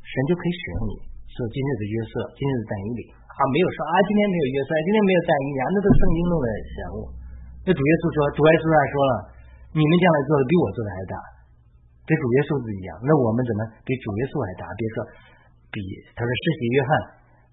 [0.00, 0.94] 神就可以使用你。
[1.36, 7.00] 说今日的约瑟，今日的单一里，啊，没有说啊，今天没有约瑟，今天没有单一里，那都是圣经中的人物。
[7.66, 9.12] 那主耶稣说，主耶稣还说了，
[9.74, 11.14] 你们将来做的比我做的还大，
[12.06, 12.94] 跟主耶稣子一样。
[13.02, 14.64] 那我们怎么比主耶稣还大？
[14.78, 14.98] 别说。
[15.66, 15.82] 比
[16.16, 16.90] 他说，世袭约翰，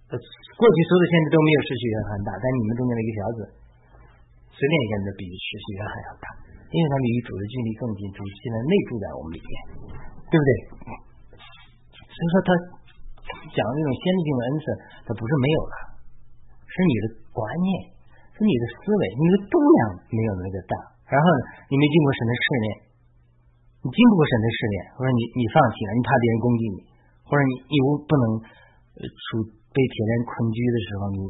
[0.07, 0.15] 呃，
[0.55, 3.39] 过去所有的先知都没有世袭约翰大，但你们中间的一个小子，
[4.47, 6.25] 随便一个人都比世袭约翰要大，
[6.71, 9.53] 因为他们与主的距离更近，主现在内住在我们里面，
[10.31, 10.51] 对不对？
[11.99, 12.49] 所以说他
[13.51, 14.65] 讲的那种先进性的恩赐，
[15.03, 15.75] 他不是没有了，
[16.63, 17.05] 是你的
[17.35, 17.67] 观念，
[18.33, 19.79] 是你的思维，你的度量
[20.09, 20.73] 没有那个大，
[21.09, 21.25] 然后
[21.69, 22.67] 你没经过神的试炼，
[23.83, 26.79] 你经不过神的试炼，或者你你放弃了，你怕别人攻击你。
[27.23, 28.23] 或者你你不能
[28.99, 29.23] 处
[29.71, 31.23] 被铁链困居的时候，你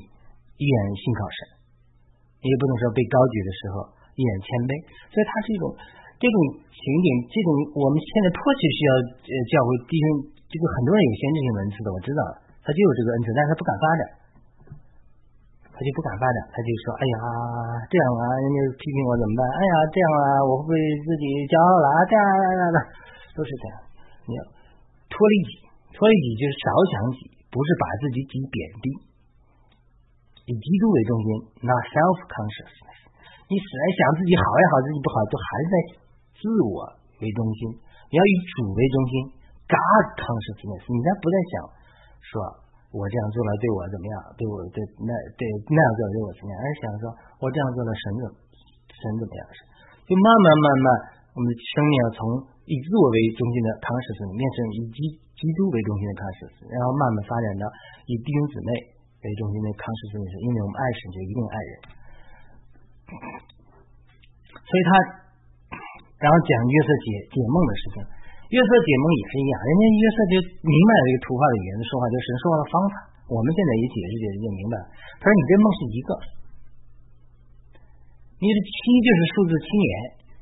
[0.58, 1.40] 依然信靠神；
[2.42, 3.76] 你也不能说被高举的时候
[4.18, 4.72] 依然谦卑。
[5.14, 5.70] 所以它是一种，
[6.18, 6.38] 这种
[6.74, 8.92] 情景，这种我们现在迫切需要
[9.22, 10.06] 呃教会弟兄，
[10.50, 12.22] 这个很多人有先知性文字的，我知道，
[12.66, 14.02] 他就有这个恩赐，但是他不敢发展，
[15.84, 17.16] 就不敢发展，他就说：“哎呀，
[17.92, 19.42] 这样啊，人家批评我怎么办？
[19.44, 21.98] 哎呀，这样啊，我会不会自己骄傲了啊？
[22.08, 22.80] 这样这样的，
[23.36, 23.76] 都是这样。
[24.24, 24.42] 你要
[25.12, 25.52] 脱离己，
[25.92, 27.20] 脱离己就是少想己，
[27.52, 28.88] 不是把自己己贬低，
[30.48, 31.28] 以基督为中心
[31.68, 33.00] self consciousness。
[33.52, 35.76] 你虽然想自己好也好，自己不好，都还是在
[36.40, 36.78] 自我
[37.20, 37.76] 为中心。
[38.08, 39.14] 你要以主为中心
[39.68, 40.84] ，God consciousness。
[40.88, 41.54] 你再不再想
[42.24, 42.32] 说，
[42.94, 44.16] 我这样做了对我怎么样？
[44.38, 46.56] 对我对那对那样做对我怎么样？
[46.62, 47.04] 而是想说
[47.42, 48.24] 我这样做了神怎
[48.94, 49.42] 神怎么样？
[50.06, 50.88] 就慢慢慢慢，
[51.34, 52.22] 我们的生命要从
[52.70, 55.00] 以自我为中心的康氏思变成以基
[55.34, 57.66] 基督为中心的康氏思，然后慢慢发展到
[58.06, 58.70] 以弟兄姊妹
[59.26, 61.74] 为中心的康氏思维，因为我们爱神就一定爱人。
[64.54, 64.90] 所以他，
[66.24, 67.98] 然后讲约瑟解解梦的事情，
[68.54, 72.96] 约瑟解梦也是一样，人家约瑟就明白了这个图画的语言的说话，就是神说话的方法。
[73.34, 74.86] 我们现在也解释解释就明白了。
[75.18, 76.10] 他说你这梦是一个，
[78.38, 79.94] 你的七就是数字七年，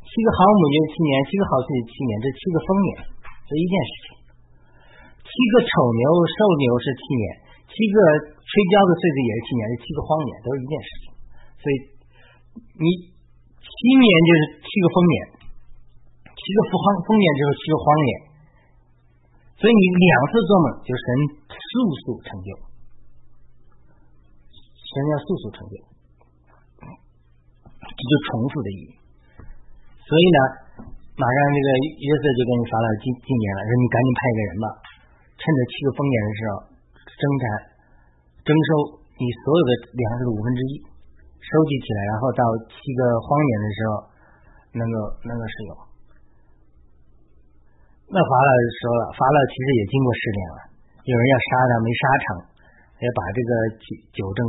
[0.03, 2.89] 七个航母就是七年，七个好岁七年，这七个丰年
[3.47, 4.05] 是一件事情。
[5.23, 7.25] 七个丑牛瘦牛是七年，
[7.71, 7.95] 七个
[8.27, 11.05] 吹箫的岁子也是七年，这七个荒年都是一件事情。
[11.63, 11.75] 所以
[12.75, 12.85] 你
[13.63, 15.15] 七年就是七个丰年，
[16.41, 18.11] 七个复荒丰年就是七个荒年，
[19.61, 21.05] 所以你两次做梦就神
[21.53, 21.69] 速
[22.01, 22.49] 速成就，
[24.73, 25.75] 神要速速成就，
[27.77, 28.91] 这就重复的意义。
[30.01, 30.39] 所以呢，
[31.13, 34.67] 马上这个约瑟就给你发了进进言了，说你赶紧派一个人吧，
[35.37, 36.53] 趁着七个丰年的时候
[37.05, 37.43] 征产
[38.41, 38.69] 征收
[39.13, 40.73] 你所有的粮食的五分之一。
[41.37, 43.93] 收集起来，然后到七个荒年的时候，
[44.73, 44.95] 能够
[45.29, 45.90] 能够使用。
[48.11, 48.51] 那法老
[48.83, 50.59] 说了，法老其实也经过试炼了，
[51.07, 52.25] 有人要杀他没杀成，
[52.99, 54.39] 也把这个九九正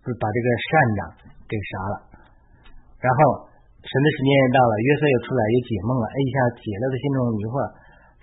[0.00, 1.00] 不把这个善长
[1.44, 1.94] 给杀了。
[3.04, 3.52] 然后
[3.84, 7.56] 神的时间也到了，约瑟又出来又解梦了，哎一下解了他心中的迷惑，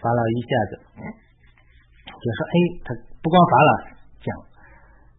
[0.01, 0.71] 法老一下子
[2.09, 2.87] 就说：哎，他
[3.21, 3.71] 不光法老
[4.25, 4.29] 讲。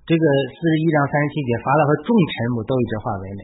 [0.04, 3.42] 这个四十一章三十七节，法老和众臣母都以这话为美。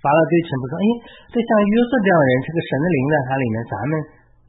[0.00, 0.84] 法老对臣母说：“哎，
[1.30, 3.92] 这像约瑟这样的人，这个神的灵在他里面，咱们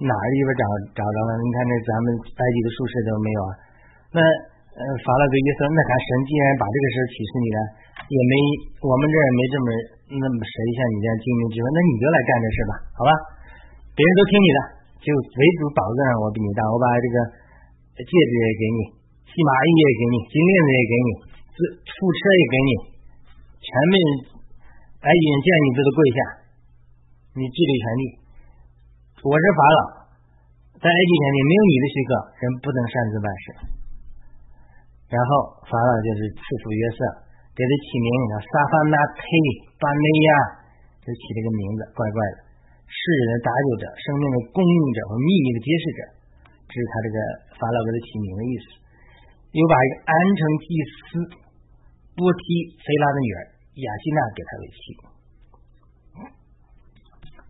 [0.01, 0.63] 哪儿地方找
[0.97, 1.31] 找着了？
[1.37, 3.51] 你看这咱们埃及的术士都没有啊。
[4.17, 4.19] 那
[4.71, 7.59] 呃，法老对约瑟，那咱神既然把这个事启示你了，
[8.07, 8.33] 也没
[8.81, 9.67] 我们这也没这么
[10.15, 13.11] 那么谁像你这样精明之问，那你就来干这事吧，好吧？
[13.93, 14.59] 别人都听你的，
[15.03, 17.17] 就唯独宝藏上我比你大，我把这个
[17.99, 18.79] 戒指也给你，
[19.27, 21.09] 细麻衣也给你，金链子也给你。”
[21.51, 22.71] 这副车也给你，
[23.59, 23.95] 全面
[25.03, 26.19] 埃及人见你这都跪下，
[27.35, 28.03] 你治理权利。
[29.21, 29.79] 我是法老，
[30.81, 32.11] 在埃及前面没有你的许可，
[32.41, 33.45] 人不能擅自办事。
[35.13, 36.99] 然后法老就是赐福约瑟，
[37.53, 39.21] 给他起名叫撒法纳忒
[39.77, 40.29] 巴内亚，
[41.05, 42.49] 就起了个名字，怪怪的。
[42.89, 45.99] 世人的搭救者，生命的供应者和秘密的揭示者，
[46.65, 47.17] 这是他这个
[47.61, 48.65] 法老给他起名的意思。
[49.53, 50.65] 又把一个安城祭
[50.97, 51.01] 司。
[52.11, 52.43] 波提
[52.75, 53.39] 菲拉的女儿
[53.85, 54.81] 雅西娜给他为妻。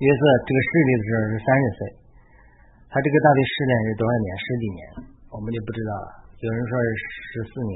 [0.01, 1.79] 约瑟这个势力的时候是三十岁，
[2.89, 4.27] 他这个到底试炼是多少年？
[4.33, 4.81] 十几年，
[5.29, 6.07] 我们就不知道了。
[6.41, 6.89] 有人说是
[7.29, 7.75] 十四年，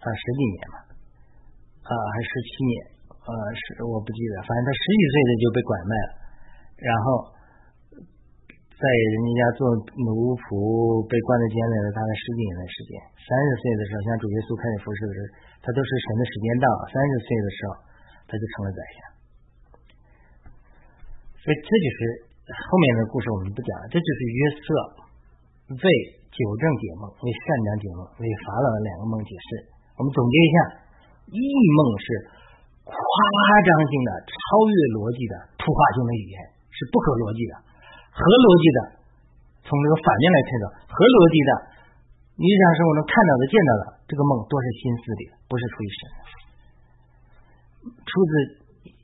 [0.00, 0.76] 啊，十几年嘛，
[1.84, 2.76] 啊，还是十七年？
[3.04, 6.10] 呃，是我不记得，反正他十几岁的就被拐卖了，
[6.80, 7.04] 然后
[8.80, 9.76] 在人家家做
[10.08, 12.92] 奴仆，被关在监里了大概十几年的时间。
[13.24, 15.28] 三十岁的时候，像主耶稣开始服侍的时候。
[15.64, 17.70] 他都是神的时间到，三十岁的时候
[18.28, 19.13] 他就成了宰相。
[21.44, 21.98] 所以这就是
[22.48, 23.84] 后面的故事，我们不讲了。
[23.92, 24.64] 这就是约瑟
[25.76, 25.84] 为
[26.32, 29.48] 九正解梦，为善良解梦，为法老的两个梦解释。
[29.96, 30.56] 我们总结一下：
[31.28, 32.06] 异梦是
[32.88, 32.96] 夸
[33.60, 34.36] 张性的、超
[34.72, 36.36] 越逻辑的、突发性的语言，
[36.72, 37.52] 是不合逻辑的；
[38.08, 38.78] 合逻辑的，
[39.68, 41.50] 从这个反面来看到，合逻辑的，
[42.40, 45.22] 你日常生活中看到的、见到的这个梦，都是心思的。
[45.44, 46.00] 不是出于神，
[47.84, 48.32] 出自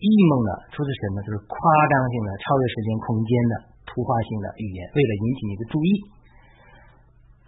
[0.00, 1.54] 异梦呢，出自什么，就是夸
[1.92, 5.88] 张性的、超越时间空间的、突发性的语言，为了引起你的注意。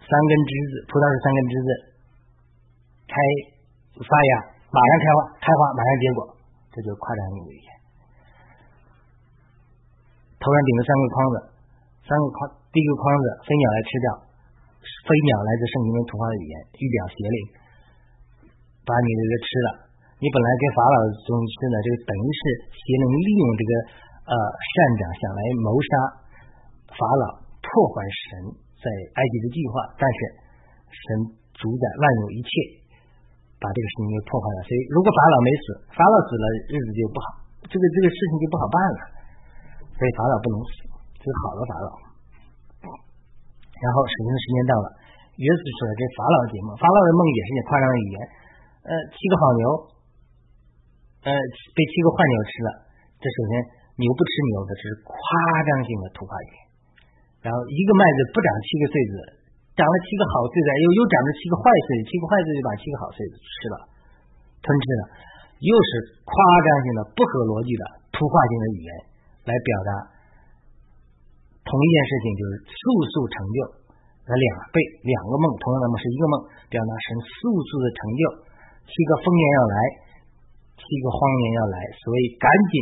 [0.05, 1.69] 三根枝子，葡萄是三根枝子，
[3.09, 3.15] 开
[4.05, 4.31] 发芽，
[4.69, 6.19] 马上开花，开花马上结果，
[6.69, 7.69] 这就是夸张性的语言。
[10.37, 11.35] 头上顶着三个筐子，
[12.05, 12.37] 三个筐，
[12.69, 14.07] 第一个筐子飞鸟来吃掉，
[15.07, 17.37] 飞鸟来自圣经的图画的语言，预表邪灵。
[18.83, 19.67] 把你这个吃了，
[20.23, 20.97] 你本来跟法老
[21.27, 23.71] 中吃的，这个等于是邪能利用这个
[24.23, 25.91] 呃善长想来谋杀
[26.95, 30.19] 法老，破坏神在埃及的计划，但是
[30.87, 31.03] 神
[31.59, 32.51] 主宰万有一切，
[33.59, 34.59] 把这个事情给破坏了。
[34.63, 37.27] 所以如果法老没死，法老死了，日子就不好，
[37.67, 38.99] 这个这个事情就不好办了。
[39.91, 40.87] 所以法老不能死，
[41.19, 41.87] 这是好的法老。
[42.87, 44.87] 然后使用的时间到了，
[45.35, 48.17] 约瑟说了这法老的节目，法老的梦也是些夸张的语言。
[48.87, 49.63] 呃，七个好牛，
[51.23, 52.69] 呃，被七个坏牛吃了。
[53.19, 53.51] 这首先
[53.95, 55.15] 牛不吃牛的，这是夸
[55.63, 56.59] 张性的图画语言。
[57.47, 59.15] 然后一个麦子不长七个穗子，
[59.75, 63.75] 长了七个好穗子，又又长了七个坏穗子，七个坏穗子就把七个好穗子吃了，
[64.59, 65.01] 吞吃了，
[65.63, 65.91] 又是
[66.27, 68.91] 夸张性的、不合逻辑的图画性的语言
[69.47, 69.91] 来表达
[71.63, 72.79] 同一件事情，就是速
[73.15, 73.57] 速成就
[74.27, 76.35] 那两倍，两个梦，同样的梦是一个梦，
[76.67, 78.21] 表达神速速的成就。
[78.83, 79.75] 七个丰年要来，
[80.83, 82.73] 七个荒年要来，所以赶紧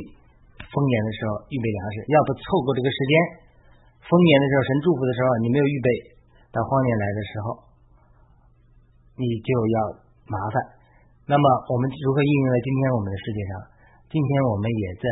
[0.57, 3.13] 丰年的时候预备粮食，要不错过这个时间。
[4.01, 5.87] 丰年的时候，神祝福的时候，你没有预备，
[6.49, 7.45] 到荒年来的时候，
[9.21, 9.77] 你就要
[10.25, 10.55] 麻烦。
[11.29, 13.53] 那么我们如何应用在今天我们的世界上？
[14.11, 15.05] 今天我们也在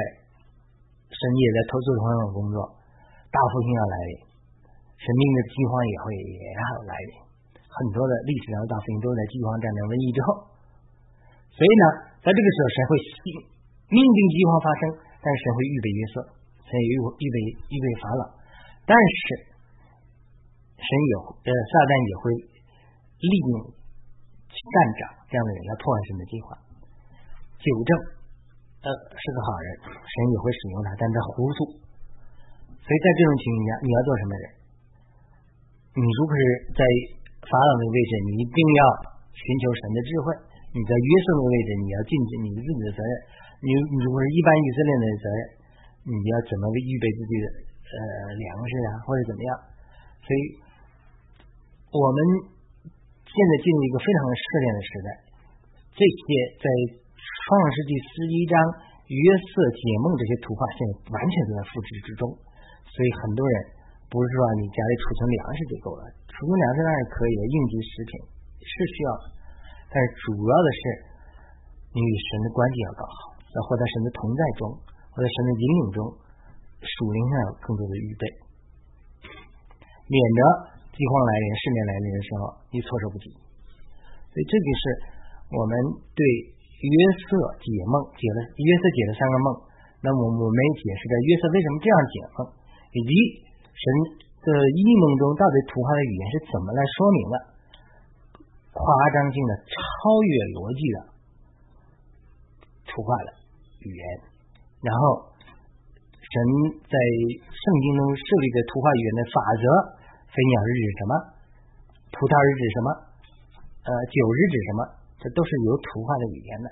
[1.07, 2.57] 神也在投资同样的工作，
[3.31, 4.11] 大复兴要来临，
[4.99, 6.03] 神命的饥荒也会
[6.35, 7.11] 也要来临。
[7.69, 10.27] 很多的历史上的大复兴都在饥荒、战争、瘟疫之后。
[11.53, 11.83] 所以呢，
[12.19, 12.91] 在这个时候，神会
[13.89, 14.81] 命令饥荒发生，
[15.23, 16.15] 但神会预备约瑟，
[16.67, 17.35] 神也预预备
[17.71, 18.23] 预备法老，
[18.83, 19.47] 但是
[20.75, 22.23] 神也会呃撒旦也会
[23.23, 23.51] 利用
[24.51, 24.63] 善
[24.99, 24.99] 长
[25.31, 26.47] 这样的人来破坏神的计划。
[27.59, 27.91] 纠正
[28.83, 31.59] 呃是个好人，神也会使用他，但他糊涂。
[32.79, 34.45] 所以在这种情况下，你要做什么人？
[35.99, 36.43] 你如果是
[36.75, 36.81] 在
[37.47, 38.81] 法老的位置，你一定要
[39.33, 40.27] 寻求神的智慧。
[40.69, 42.11] 你在约瑟的位置，你要尽
[42.45, 43.11] 你自己的责任。
[43.59, 45.39] 你你如果是一般以色列人的责任，
[46.13, 47.45] 你要怎么预备自己的
[47.89, 47.99] 呃
[48.37, 49.51] 粮食啊，或者怎么样？
[50.21, 50.41] 所以，
[51.89, 52.17] 我们
[53.25, 55.07] 现在进入一个非常试炼的时代。
[55.97, 56.25] 这些
[56.61, 56.65] 在
[57.17, 58.53] 创世纪十一章
[59.09, 62.29] 约瑟解梦这些图画，现在完全都在复制之中。
[62.87, 63.53] 所以很多人
[64.05, 68.11] 不是说你家里储存粮食就够了，储存粮食当然可以的，应急食品
[68.61, 69.09] 是需要。
[69.89, 70.81] 但是主要的是，
[71.89, 74.69] 你与神的关系要搞好，要活在神的同在中，
[75.09, 75.99] 活在神的引领中，
[76.77, 78.23] 属灵上有更多的预备，
[80.05, 80.39] 免得
[80.93, 83.33] 饥荒来临、世面来临的时候你措手不及。
[84.29, 84.83] 所以这就是
[85.57, 85.73] 我们
[86.13, 86.21] 对
[86.85, 89.47] 约瑟解梦解了约瑟解了三个梦，
[90.05, 92.37] 那么我们也解释了约瑟为什么这样解梦，
[92.93, 93.11] 以及
[93.73, 93.83] 神
[94.45, 97.48] 的异梦中到底图画的语言是怎么来说明的。
[98.79, 99.75] 夸张性的、超
[100.23, 100.97] 越逻辑的
[102.87, 103.29] 图画的
[103.83, 104.03] 语言，
[104.79, 105.35] 然后
[106.15, 106.33] 神
[106.87, 106.95] 在
[107.35, 109.63] 圣经中设立的图画语言的法则，
[110.31, 111.13] 飞鸟是指什么，
[112.15, 112.87] 葡萄是指什么，
[113.83, 114.79] 呃，酒是指什么，
[115.19, 116.67] 这都是有图画的语言的。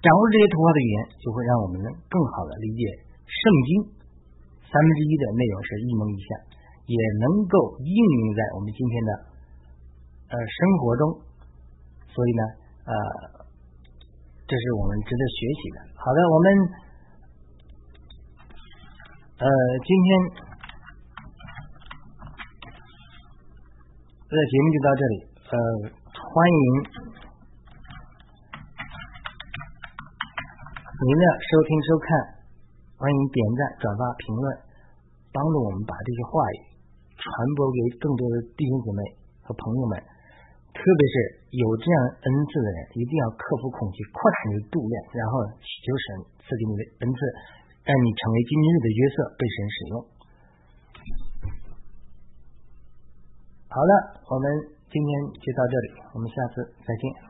[0.00, 2.82] 掌握这些图画的语言，就会让我们能更好的理解
[3.28, 3.70] 圣经
[4.64, 6.32] 三分之一的内容是一蒙一样。
[6.86, 9.10] 也能够应用在我们今天的
[10.30, 11.02] 呃生活中，
[12.06, 12.42] 所以呢，
[12.86, 12.94] 呃，
[14.46, 15.78] 这是我们值得学习的。
[15.98, 16.46] 好的，我们
[19.42, 19.46] 呃
[19.82, 20.08] 今天
[24.26, 25.54] 这个节目就到这里，呃，
[25.90, 26.58] 欢迎
[31.02, 32.06] 您的收听收看，
[32.96, 34.58] 欢迎点赞、转发、评论，
[35.32, 36.65] 帮助我们把这些话语。
[37.26, 39.02] 传播给更多的弟兄姊妹
[39.42, 39.98] 和朋友们，
[40.70, 41.14] 特别是
[41.50, 46.06] 有这样恩赐的人，一定要克服恐惧，扩大你的度量，然后祈求神
[46.38, 47.18] 赐给你的恩赐，
[47.82, 49.94] 让你成为今日的约瑟，被神使用。
[53.66, 53.92] 好了，
[54.30, 54.46] 我们
[54.86, 55.10] 今天
[55.42, 57.25] 就到这里，我们下次再见。